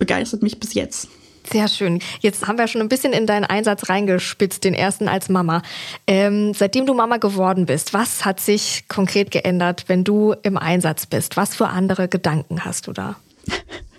begeistert 0.00 0.42
mich 0.42 0.58
bis 0.58 0.74
jetzt. 0.74 1.06
Sehr 1.50 1.68
schön. 1.68 2.00
Jetzt 2.20 2.46
haben 2.46 2.58
wir 2.58 2.68
schon 2.68 2.80
ein 2.80 2.88
bisschen 2.88 3.12
in 3.12 3.26
deinen 3.26 3.44
Einsatz 3.44 3.88
reingespitzt, 3.88 4.64
den 4.64 4.74
ersten 4.74 5.08
als 5.08 5.28
Mama. 5.28 5.62
Ähm, 6.06 6.54
seitdem 6.54 6.86
du 6.86 6.94
Mama 6.94 7.16
geworden 7.16 7.66
bist, 7.66 7.94
was 7.94 8.24
hat 8.24 8.40
sich 8.40 8.84
konkret 8.88 9.30
geändert, 9.30 9.84
wenn 9.88 10.04
du 10.04 10.34
im 10.42 10.56
Einsatz 10.56 11.06
bist? 11.06 11.36
Was 11.36 11.56
für 11.56 11.68
andere 11.68 12.08
Gedanken 12.08 12.64
hast 12.64 12.86
du 12.86 12.92
da? 12.92 13.16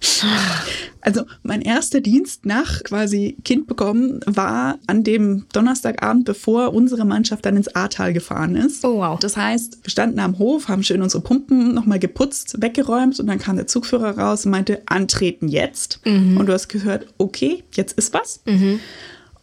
Also 1.02 1.24
mein 1.44 1.62
erster 1.62 2.00
Dienst 2.02 2.46
nach 2.46 2.84
quasi 2.84 3.36
Kind 3.44 3.68
bekommen 3.68 4.22
war 4.26 4.80
an 4.88 5.04
dem 5.04 5.46
Donnerstagabend, 5.52 6.26
bevor 6.26 6.74
unsere 6.74 7.04
Mannschaft 7.04 7.46
dann 7.46 7.58
ins 7.58 7.74
Ahrtal 7.76 8.14
gefahren 8.14 8.56
ist. 8.56 8.86
Oh 8.86 9.00
wow. 9.00 9.20
Das 9.20 9.36
heißt, 9.36 9.80
wir 9.84 9.92
standen 9.92 10.20
am 10.20 10.40
Hof, 10.40 10.70
haben 10.70 10.84
schön 10.84 11.02
unsere 11.02 11.22
Pumpen 11.22 11.74
nochmal 11.74 12.00
geputzt, 12.00 12.62
weggeräumt 12.62 13.20
und 13.20 13.28
dann 13.28 13.40
kam 13.40 13.58
der 13.58 13.68
Zugführer 13.68 14.18
raus 14.18 14.46
und 14.46 14.52
meinte, 14.52 14.82
antreten 14.86 15.48
jetzt. 15.50 16.00
Mhm. 16.06 16.38
Und 16.38 16.46
du 16.46 16.54
hast 16.54 16.70
gehört, 16.70 17.08
okay, 17.18 17.64
jetzt 17.74 17.98
ist 17.98 18.14
was. 18.14 18.42
Mhm. 18.46 18.80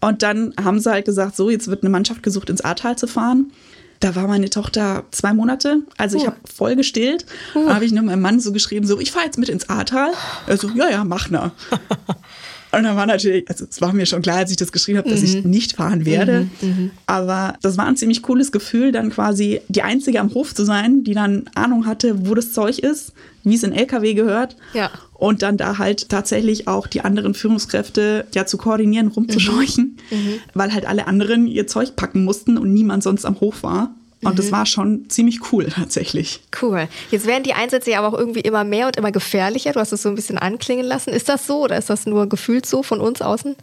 Und 0.01 0.23
dann 0.23 0.55
haben 0.63 0.81
sie 0.81 0.91
halt 0.91 1.05
gesagt, 1.05 1.37
so, 1.37 1.51
jetzt 1.51 1.69
wird 1.69 1.83
eine 1.83 1.91
Mannschaft 1.91 2.23
gesucht, 2.23 2.49
ins 2.49 2.63
Ahrtal 2.63 2.97
zu 2.97 3.07
fahren. 3.07 3.53
Da 4.01 4.15
war 4.17 4.27
meine 4.27 4.49
Tochter 4.49 5.05
zwei 5.11 5.35
Monate. 5.35 5.83
Also 5.99 6.17
ich 6.17 6.27
habe 6.27 6.37
voll 6.53 6.75
gestillt. 6.75 7.27
Da 7.55 7.75
habe 7.75 7.85
ich 7.85 7.93
nur 7.93 8.03
meinem 8.03 8.23
Mann 8.23 8.41
so 8.41 8.51
geschrieben, 8.51 8.87
so, 8.87 8.99
ich 8.99 9.13
fahre 9.13 9.27
jetzt 9.27 9.39
mit 9.39 9.51
ins 9.51 9.69
Ahrtal. 9.69 10.13
Er 10.47 10.57
so, 10.57 10.71
ja, 10.71 10.89
ja, 10.89 11.05
mach 11.05 11.29
na. 11.31 11.53
Und 12.73 12.85
dann 12.85 12.97
war 12.97 13.07
natürlich, 13.07 13.49
also 13.49 13.67
es 13.69 13.81
war 13.81 13.93
mir 13.93 14.07
schon 14.07 14.23
klar, 14.23 14.39
als 14.39 14.51
ich 14.51 14.57
das 14.57 14.71
geschrieben 14.71 14.99
habe, 14.99 15.11
dass 15.11 15.23
ich 15.23 15.43
mhm. 15.45 15.51
nicht 15.51 15.75
fahren 15.75 16.07
werde. 16.07 16.49
Mhm, 16.61 16.69
mhm. 16.69 16.91
Aber 17.07 17.55
das 17.63 17.77
war 17.77 17.87
ein 17.87 17.97
ziemlich 17.97 18.23
cooles 18.23 18.53
Gefühl, 18.53 18.93
dann 18.93 19.11
quasi 19.11 19.61
die 19.69 19.83
Einzige 19.83 20.21
am 20.21 20.33
Hof 20.35 20.55
zu 20.55 20.65
sein, 20.65 21.03
die 21.03 21.15
dann 21.15 21.51
Ahnung 21.55 21.87
hatte, 21.87 22.29
wo 22.29 22.35
das 22.35 22.53
Zeug 22.53 22.79
ist, 22.79 23.13
wie 23.43 23.57
es 23.57 23.65
in 23.65 23.73
LKW 23.73 24.15
gehört. 24.15 24.57
Ja. 24.73 24.91
Und 25.21 25.43
dann 25.43 25.59
da 25.59 25.77
halt 25.77 26.09
tatsächlich 26.09 26.67
auch 26.67 26.87
die 26.87 27.03
anderen 27.03 27.35
Führungskräfte 27.35 28.27
ja 28.35 28.47
zu 28.47 28.57
koordinieren, 28.57 29.09
rumzuscheuchen, 29.09 29.99
mhm. 30.11 30.17
mhm. 30.17 30.41
weil 30.55 30.73
halt 30.73 30.87
alle 30.87 31.07
anderen 31.07 31.47
ihr 31.47 31.67
Zeug 31.67 31.95
packen 31.95 32.25
mussten 32.25 32.57
und 32.57 32.73
niemand 32.73 33.03
sonst 33.03 33.27
am 33.27 33.39
Hof 33.39 33.63
war. 33.63 33.95
Und 34.23 34.33
mhm. 34.33 34.37
das 34.37 34.51
war 34.51 34.65
schon 34.65 35.11
ziemlich 35.11 35.53
cool 35.53 35.67
tatsächlich. 35.67 36.41
Cool. 36.61 36.89
Jetzt 37.11 37.27
werden 37.27 37.43
die 37.43 37.53
Einsätze 37.53 37.91
ja 37.91 37.99
aber 37.99 38.09
auch 38.09 38.19
irgendwie 38.19 38.41
immer 38.41 38.65
mehr 38.65 38.87
und 38.87 38.97
immer 38.97 39.13
gefährlicher. 39.13 39.73
Du 39.73 39.81
hast 39.81 39.93
es 39.93 40.01
so 40.01 40.09
ein 40.09 40.15
bisschen 40.15 40.39
anklingen 40.39 40.87
lassen. 40.87 41.11
Ist 41.11 41.29
das 41.29 41.47
so 41.47 41.65
oder 41.65 41.77
ist 41.77 41.91
das 41.91 42.07
nur 42.07 42.27
gefühlt 42.27 42.65
so 42.65 42.83
von 42.83 42.99
uns 43.01 43.21
außen? 43.21 43.57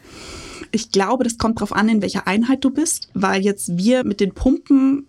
Ich 0.71 0.91
glaube, 0.91 1.23
das 1.23 1.37
kommt 1.37 1.57
darauf 1.57 1.73
an, 1.73 1.89
in 1.89 2.01
welcher 2.01 2.27
Einheit 2.27 2.63
du 2.63 2.69
bist, 2.69 3.09
weil 3.13 3.41
jetzt 3.43 3.77
wir 3.77 4.03
mit 4.03 4.19
den 4.19 4.33
Pumpen, 4.33 5.05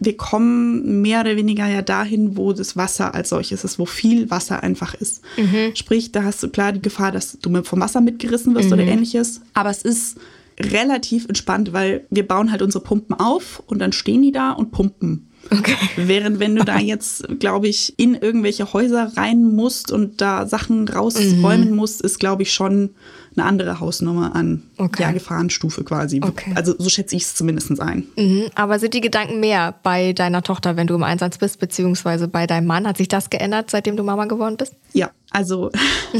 wir 0.00 0.16
kommen 0.16 1.00
mehr 1.00 1.20
oder 1.20 1.36
weniger 1.36 1.66
ja 1.66 1.82
dahin, 1.82 2.36
wo 2.36 2.52
das 2.52 2.76
Wasser 2.76 3.14
als 3.14 3.30
solches 3.30 3.64
ist, 3.64 3.78
wo 3.78 3.86
viel 3.86 4.30
Wasser 4.30 4.62
einfach 4.62 4.94
ist. 4.94 5.22
Mhm. 5.36 5.74
Sprich, 5.74 6.12
da 6.12 6.24
hast 6.24 6.42
du 6.42 6.48
klar 6.48 6.72
die 6.72 6.82
Gefahr, 6.82 7.12
dass 7.12 7.38
du 7.40 7.62
vom 7.62 7.80
Wasser 7.80 8.00
mitgerissen 8.00 8.54
wirst 8.54 8.66
mhm. 8.66 8.74
oder 8.74 8.82
ähnliches. 8.84 9.40
Aber 9.54 9.70
es 9.70 9.82
ist 9.82 10.18
relativ 10.60 11.26
entspannt, 11.26 11.72
weil 11.72 12.06
wir 12.10 12.26
bauen 12.26 12.50
halt 12.50 12.62
unsere 12.62 12.82
Pumpen 12.82 13.18
auf 13.18 13.62
und 13.66 13.78
dann 13.78 13.92
stehen 13.92 14.22
die 14.22 14.32
da 14.32 14.52
und 14.52 14.72
pumpen. 14.72 15.28
Okay. 15.50 15.76
Während 15.96 16.40
wenn 16.40 16.56
du 16.56 16.64
da 16.64 16.78
jetzt, 16.78 17.26
glaube 17.38 17.68
ich, 17.68 17.94
in 17.96 18.14
irgendwelche 18.14 18.72
Häuser 18.72 19.12
rein 19.16 19.42
musst 19.54 19.92
und 19.92 20.20
da 20.20 20.46
Sachen 20.46 20.88
rausräumen 20.88 21.70
mhm. 21.70 21.76
musst, 21.76 22.02
ist, 22.02 22.18
glaube 22.18 22.42
ich, 22.42 22.52
schon 22.52 22.90
eine 23.36 23.46
andere 23.46 23.80
Hausnummer 23.80 24.34
an 24.34 24.62
okay. 24.78 25.02
ja, 25.02 25.12
Gefahrenstufe 25.12 25.84
quasi. 25.84 26.20
Okay. 26.22 26.52
Also 26.54 26.74
so 26.78 26.88
schätze 26.88 27.16
ich 27.16 27.22
es 27.22 27.34
zumindest 27.34 27.80
ein. 27.80 28.04
Mhm. 28.16 28.46
Aber 28.54 28.78
sind 28.78 28.94
die 28.94 29.00
Gedanken 29.00 29.40
mehr 29.40 29.74
bei 29.82 30.12
deiner 30.12 30.42
Tochter, 30.42 30.76
wenn 30.76 30.86
du 30.86 30.94
im 30.94 31.02
Einsatz 31.02 31.38
bist, 31.38 31.58
beziehungsweise 31.60 32.28
bei 32.28 32.46
deinem 32.46 32.66
Mann? 32.66 32.86
Hat 32.86 32.96
sich 32.96 33.08
das 33.08 33.30
geändert, 33.30 33.70
seitdem 33.70 33.96
du 33.96 34.02
Mama 34.02 34.26
geworden 34.26 34.56
bist? 34.56 34.74
Ja, 34.92 35.10
also 35.30 35.70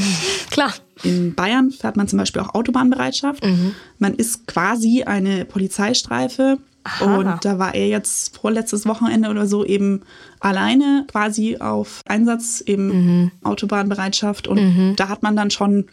klar. 0.51 0.73
In 1.03 1.35
Bayern 1.35 1.71
fährt 1.71 1.97
man 1.97 2.09
zum 2.09 2.18
Beispiel 2.18 2.42
auch 2.42 2.55
Autobahnbereitschaft. 2.55 3.44
Mhm. 3.44 3.75
Man 3.99 4.14
ist 4.14 4.47
quasi 4.47 5.05
eine 5.05 5.44
Polizeistreife. 5.44 6.59
Aha. 6.85 7.16
Und 7.16 7.44
da 7.44 7.59
war 7.59 7.75
er 7.75 7.87
jetzt 7.88 8.37
vorletztes 8.37 8.87
Wochenende 8.87 9.29
oder 9.29 9.47
so 9.47 9.64
eben 9.64 10.03
alleine 10.40 11.05
quasi 11.11 11.59
auf 11.59 12.01
Einsatz, 12.07 12.62
eben 12.64 12.87
mhm. 12.87 13.31
Autobahnbereitschaft. 13.42 14.49
Und 14.49 14.59
mhm. 14.59 14.97
da 14.97 15.09
hat 15.09 15.23
man 15.23 15.37
dann 15.37 15.51
schon 15.51 15.87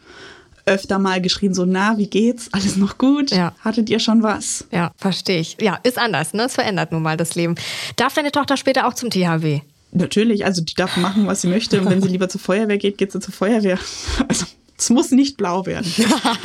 öfter 0.66 1.00
mal 1.00 1.22
geschrieben, 1.22 1.54
so, 1.54 1.66
na, 1.66 1.98
wie 1.98 2.08
geht's? 2.08 2.50
Alles 2.52 2.76
noch 2.76 2.98
gut? 2.98 3.32
Ja. 3.32 3.54
Hattet 3.60 3.90
ihr 3.90 4.00
schon 4.00 4.24
was? 4.24 4.66
Ja, 4.72 4.92
verstehe 4.98 5.40
ich. 5.40 5.58
Ja, 5.62 5.80
ist 5.84 5.98
anders, 5.98 6.34
ne? 6.34 6.44
Es 6.44 6.56
verändert 6.56 6.92
nun 6.92 7.04
mal 7.04 7.18
das 7.18 7.36
Leben. 7.36 7.56
Darf 7.96 8.14
deine 8.14 8.32
Tochter 8.32 8.58
später 8.58 8.88
auch 8.88 8.94
zum 8.94 9.10
THW? 9.10 9.62
Natürlich, 9.92 10.44
also 10.46 10.62
die 10.62 10.74
darf 10.74 10.98
machen, 10.98 11.28
was 11.28 11.42
sie 11.42 11.48
möchte. 11.48 11.80
Und 11.80 11.90
wenn 11.90 12.02
sie 12.02 12.10
lieber 12.10 12.28
zur 12.28 12.42
Feuerwehr 12.42 12.78
geht, 12.78 12.98
geht 12.98 13.12
sie 13.12 13.20
zur 13.20 13.34
Feuerwehr. 13.34 13.80
Also 14.28 14.46
es 14.78 14.90
muss 14.90 15.12
nicht 15.12 15.38
blau 15.38 15.66
werden. 15.66 15.90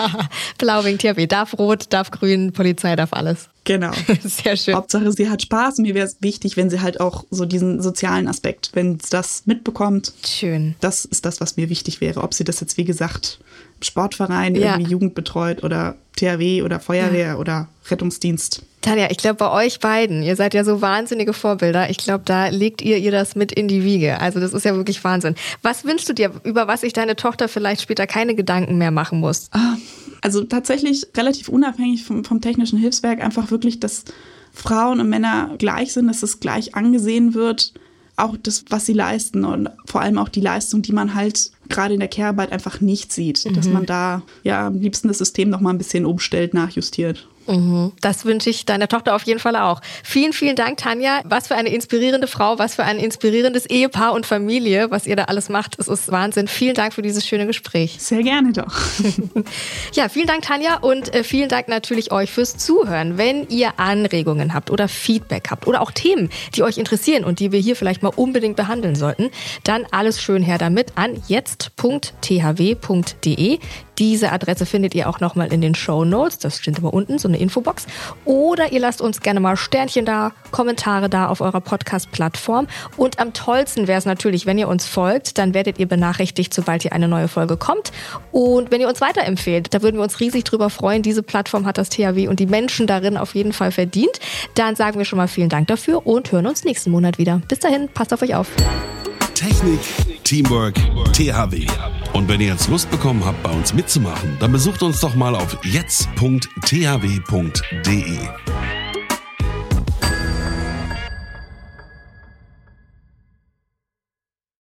blau 0.58 0.84
wegen 0.84 0.98
THW. 0.98 1.26
Darf 1.26 1.58
rot, 1.58 1.86
darf 1.90 2.12
grün, 2.12 2.52
Polizei 2.52 2.94
darf 2.94 3.12
alles. 3.12 3.48
Genau. 3.64 3.90
Sehr 4.22 4.56
schön. 4.56 4.74
Hauptsache, 4.74 5.10
sie 5.10 5.28
hat 5.28 5.42
Spaß. 5.42 5.78
Mir 5.78 5.94
wäre 5.94 6.06
es 6.06 6.18
wichtig, 6.20 6.56
wenn 6.56 6.70
sie 6.70 6.80
halt 6.80 7.00
auch 7.00 7.24
so 7.30 7.44
diesen 7.44 7.82
sozialen 7.82 8.28
Aspekt, 8.28 8.70
wenn 8.74 9.00
sie 9.00 9.10
das 9.10 9.42
mitbekommt. 9.46 10.12
Schön. 10.24 10.76
Das 10.80 11.04
ist 11.04 11.24
das, 11.24 11.40
was 11.40 11.56
mir 11.56 11.68
wichtig 11.70 12.00
wäre. 12.00 12.22
Ob 12.22 12.34
sie 12.34 12.44
das 12.44 12.60
jetzt, 12.60 12.76
wie 12.76 12.84
gesagt, 12.84 13.40
Sportverein, 13.82 14.54
ja. 14.54 14.72
irgendwie 14.72 14.90
Jugend 14.90 15.14
betreut 15.14 15.64
oder 15.64 15.96
THW 16.16 16.62
oder 16.62 16.80
Feuerwehr 16.80 17.28
ja. 17.28 17.36
oder 17.36 17.68
Rettungsdienst. 17.90 18.62
Tanja, 18.80 19.08
ich 19.10 19.18
glaube, 19.18 19.36
bei 19.36 19.50
euch 19.50 19.78
beiden, 19.80 20.22
ihr 20.22 20.36
seid 20.36 20.54
ja 20.54 20.64
so 20.64 20.80
wahnsinnige 20.80 21.34
Vorbilder. 21.34 21.90
Ich 21.90 21.98
glaube, 21.98 22.24
da 22.24 22.48
legt 22.48 22.80
ihr 22.80 22.96
ihr 22.96 23.10
das 23.10 23.36
mit 23.36 23.52
in 23.52 23.68
die 23.68 23.84
Wiege. 23.84 24.20
Also 24.20 24.40
das 24.40 24.54
ist 24.54 24.64
ja 24.64 24.74
wirklich 24.74 25.02
Wahnsinn. 25.04 25.34
Was 25.62 25.84
wünschst 25.84 26.08
du 26.08 26.14
dir, 26.14 26.32
über 26.44 26.66
was 26.66 26.80
sich 26.80 26.94
deine 26.94 27.16
Tochter 27.16 27.48
vielleicht 27.48 27.82
später 27.82 28.06
keine 28.06 28.34
Gedanken 28.34 28.78
mehr 28.78 28.90
machen 28.90 29.20
muss? 29.20 29.48
Ah, 29.52 29.76
also 30.22 30.44
tatsächlich 30.44 31.06
relativ 31.14 31.48
unabhängig 31.48 32.04
vom, 32.04 32.24
vom 32.24 32.40
technischen 32.40 32.78
Hilfswerk, 32.78 33.22
einfach 33.22 33.50
wirklich, 33.50 33.80
dass 33.80 34.04
Frauen 34.52 35.00
und 35.00 35.08
Männer 35.08 35.54
gleich 35.58 35.92
sind, 35.92 36.08
dass 36.08 36.22
es 36.22 36.40
gleich 36.40 36.74
angesehen 36.74 37.34
wird 37.34 37.74
auch 38.20 38.36
das, 38.36 38.64
was 38.68 38.86
sie 38.86 38.92
leisten 38.92 39.44
und 39.44 39.68
vor 39.86 40.00
allem 40.00 40.18
auch 40.18 40.28
die 40.28 40.40
Leistung, 40.40 40.82
die 40.82 40.92
man 40.92 41.14
halt 41.14 41.50
gerade 41.68 41.94
in 41.94 42.00
der 42.00 42.08
Care-Arbeit 42.08 42.52
einfach 42.52 42.80
nicht 42.80 43.12
sieht, 43.12 43.44
mhm. 43.44 43.54
dass 43.54 43.66
man 43.66 43.86
da 43.86 44.22
ja 44.42 44.66
am 44.66 44.80
liebsten 44.80 45.08
das 45.08 45.18
System 45.18 45.50
noch 45.50 45.60
mal 45.60 45.70
ein 45.70 45.78
bisschen 45.78 46.06
umstellt, 46.06 46.54
nachjustiert. 46.54 47.28
Mhm. 47.50 47.92
Das 48.00 48.24
wünsche 48.24 48.48
ich 48.48 48.64
deiner 48.64 48.86
Tochter 48.86 49.14
auf 49.14 49.24
jeden 49.24 49.40
Fall 49.40 49.56
auch. 49.56 49.80
Vielen, 50.04 50.32
vielen 50.32 50.54
Dank, 50.56 50.78
Tanja. 50.78 51.20
Was 51.24 51.48
für 51.48 51.56
eine 51.56 51.70
inspirierende 51.70 52.28
Frau, 52.28 52.58
was 52.58 52.76
für 52.76 52.84
ein 52.84 52.98
inspirierendes 52.98 53.66
Ehepaar 53.66 54.12
und 54.12 54.24
Familie, 54.24 54.90
was 54.90 55.06
ihr 55.06 55.16
da 55.16 55.24
alles 55.24 55.48
macht. 55.48 55.78
Es 55.78 55.88
ist 55.88 56.12
Wahnsinn. 56.12 56.46
Vielen 56.48 56.74
Dank 56.74 56.94
für 56.94 57.02
dieses 57.02 57.26
schöne 57.26 57.46
Gespräch. 57.46 57.96
Sehr 57.98 58.22
gerne 58.22 58.52
doch. 58.52 58.72
ja, 59.94 60.08
vielen 60.08 60.28
Dank, 60.28 60.42
Tanja, 60.42 60.76
und 60.76 61.12
äh, 61.12 61.24
vielen 61.24 61.48
Dank 61.48 61.66
natürlich 61.68 62.12
euch 62.12 62.30
fürs 62.30 62.56
Zuhören. 62.56 63.18
Wenn 63.18 63.48
ihr 63.48 63.80
Anregungen 63.80 64.54
habt 64.54 64.70
oder 64.70 64.86
Feedback 64.86 65.48
habt 65.50 65.66
oder 65.66 65.80
auch 65.82 65.90
Themen, 65.90 66.30
die 66.54 66.62
euch 66.62 66.78
interessieren 66.78 67.24
und 67.24 67.40
die 67.40 67.50
wir 67.50 67.58
hier 67.58 67.74
vielleicht 67.74 68.04
mal 68.04 68.12
unbedingt 68.14 68.54
behandeln 68.56 68.94
sollten, 68.94 69.30
dann 69.64 69.84
alles 69.90 70.22
schön 70.22 70.42
her 70.42 70.58
damit 70.58 70.92
an 70.94 71.20
jetzt.thw.de. 71.26 72.20
Diese 73.98 74.32
Adresse 74.32 74.64
findet 74.64 74.94
ihr 74.94 75.08
auch 75.10 75.20
nochmal 75.20 75.52
in 75.52 75.60
den 75.60 75.74
Show 75.74 76.06
Notes. 76.06 76.38
Das 76.38 76.56
steht 76.56 76.78
immer 76.78 76.94
unten, 76.94 77.18
so 77.18 77.28
eine 77.28 77.39
Infobox. 77.40 77.86
Oder 78.24 78.72
ihr 78.72 78.80
lasst 78.80 79.00
uns 79.00 79.20
gerne 79.20 79.40
mal 79.40 79.56
Sternchen 79.56 80.04
da, 80.04 80.32
Kommentare 80.50 81.08
da 81.08 81.28
auf 81.28 81.40
eurer 81.40 81.60
Podcast-Plattform. 81.60 82.66
Und 82.96 83.18
am 83.18 83.32
tollsten 83.32 83.86
wäre 83.86 83.98
es 83.98 84.04
natürlich, 84.04 84.46
wenn 84.46 84.58
ihr 84.58 84.68
uns 84.68 84.86
folgt, 84.86 85.38
dann 85.38 85.54
werdet 85.54 85.78
ihr 85.78 85.86
benachrichtigt, 85.86 86.52
sobald 86.54 86.82
hier 86.82 86.92
eine 86.92 87.08
neue 87.08 87.28
Folge 87.28 87.56
kommt. 87.56 87.92
Und 88.32 88.70
wenn 88.70 88.80
ihr 88.80 88.88
uns 88.88 89.00
weiterempfehlt, 89.00 89.72
da 89.74 89.82
würden 89.82 89.96
wir 89.96 90.02
uns 90.02 90.20
riesig 90.20 90.44
drüber 90.44 90.70
freuen. 90.70 91.02
Diese 91.02 91.22
Plattform 91.22 91.66
hat 91.66 91.78
das 91.78 91.88
THW 91.88 92.28
und 92.28 92.40
die 92.40 92.46
Menschen 92.46 92.86
darin 92.86 93.16
auf 93.16 93.34
jeden 93.34 93.52
Fall 93.52 93.72
verdient. 93.72 94.20
Dann 94.54 94.76
sagen 94.76 94.98
wir 94.98 95.04
schon 95.04 95.16
mal 95.16 95.28
vielen 95.28 95.48
Dank 95.48 95.68
dafür 95.68 96.06
und 96.06 96.32
hören 96.32 96.46
uns 96.46 96.64
nächsten 96.64 96.90
Monat 96.90 97.18
wieder. 97.18 97.40
Bis 97.48 97.58
dahin, 97.58 97.88
passt 97.88 98.12
auf 98.12 98.22
euch 98.22 98.34
auf. 98.34 98.48
Technik, 99.40 99.80
Teamwork, 100.22 100.74
THW. 101.14 101.66
Und 102.12 102.28
wenn 102.28 102.42
ihr 102.42 102.48
jetzt 102.48 102.68
Lust 102.68 102.90
bekommen 102.90 103.24
habt, 103.24 103.42
bei 103.42 103.50
uns 103.50 103.72
mitzumachen, 103.72 104.36
dann 104.38 104.52
besucht 104.52 104.82
uns 104.82 105.00
doch 105.00 105.14
mal 105.14 105.34
auf 105.34 105.56
jetzt.thw.de. 105.64 106.20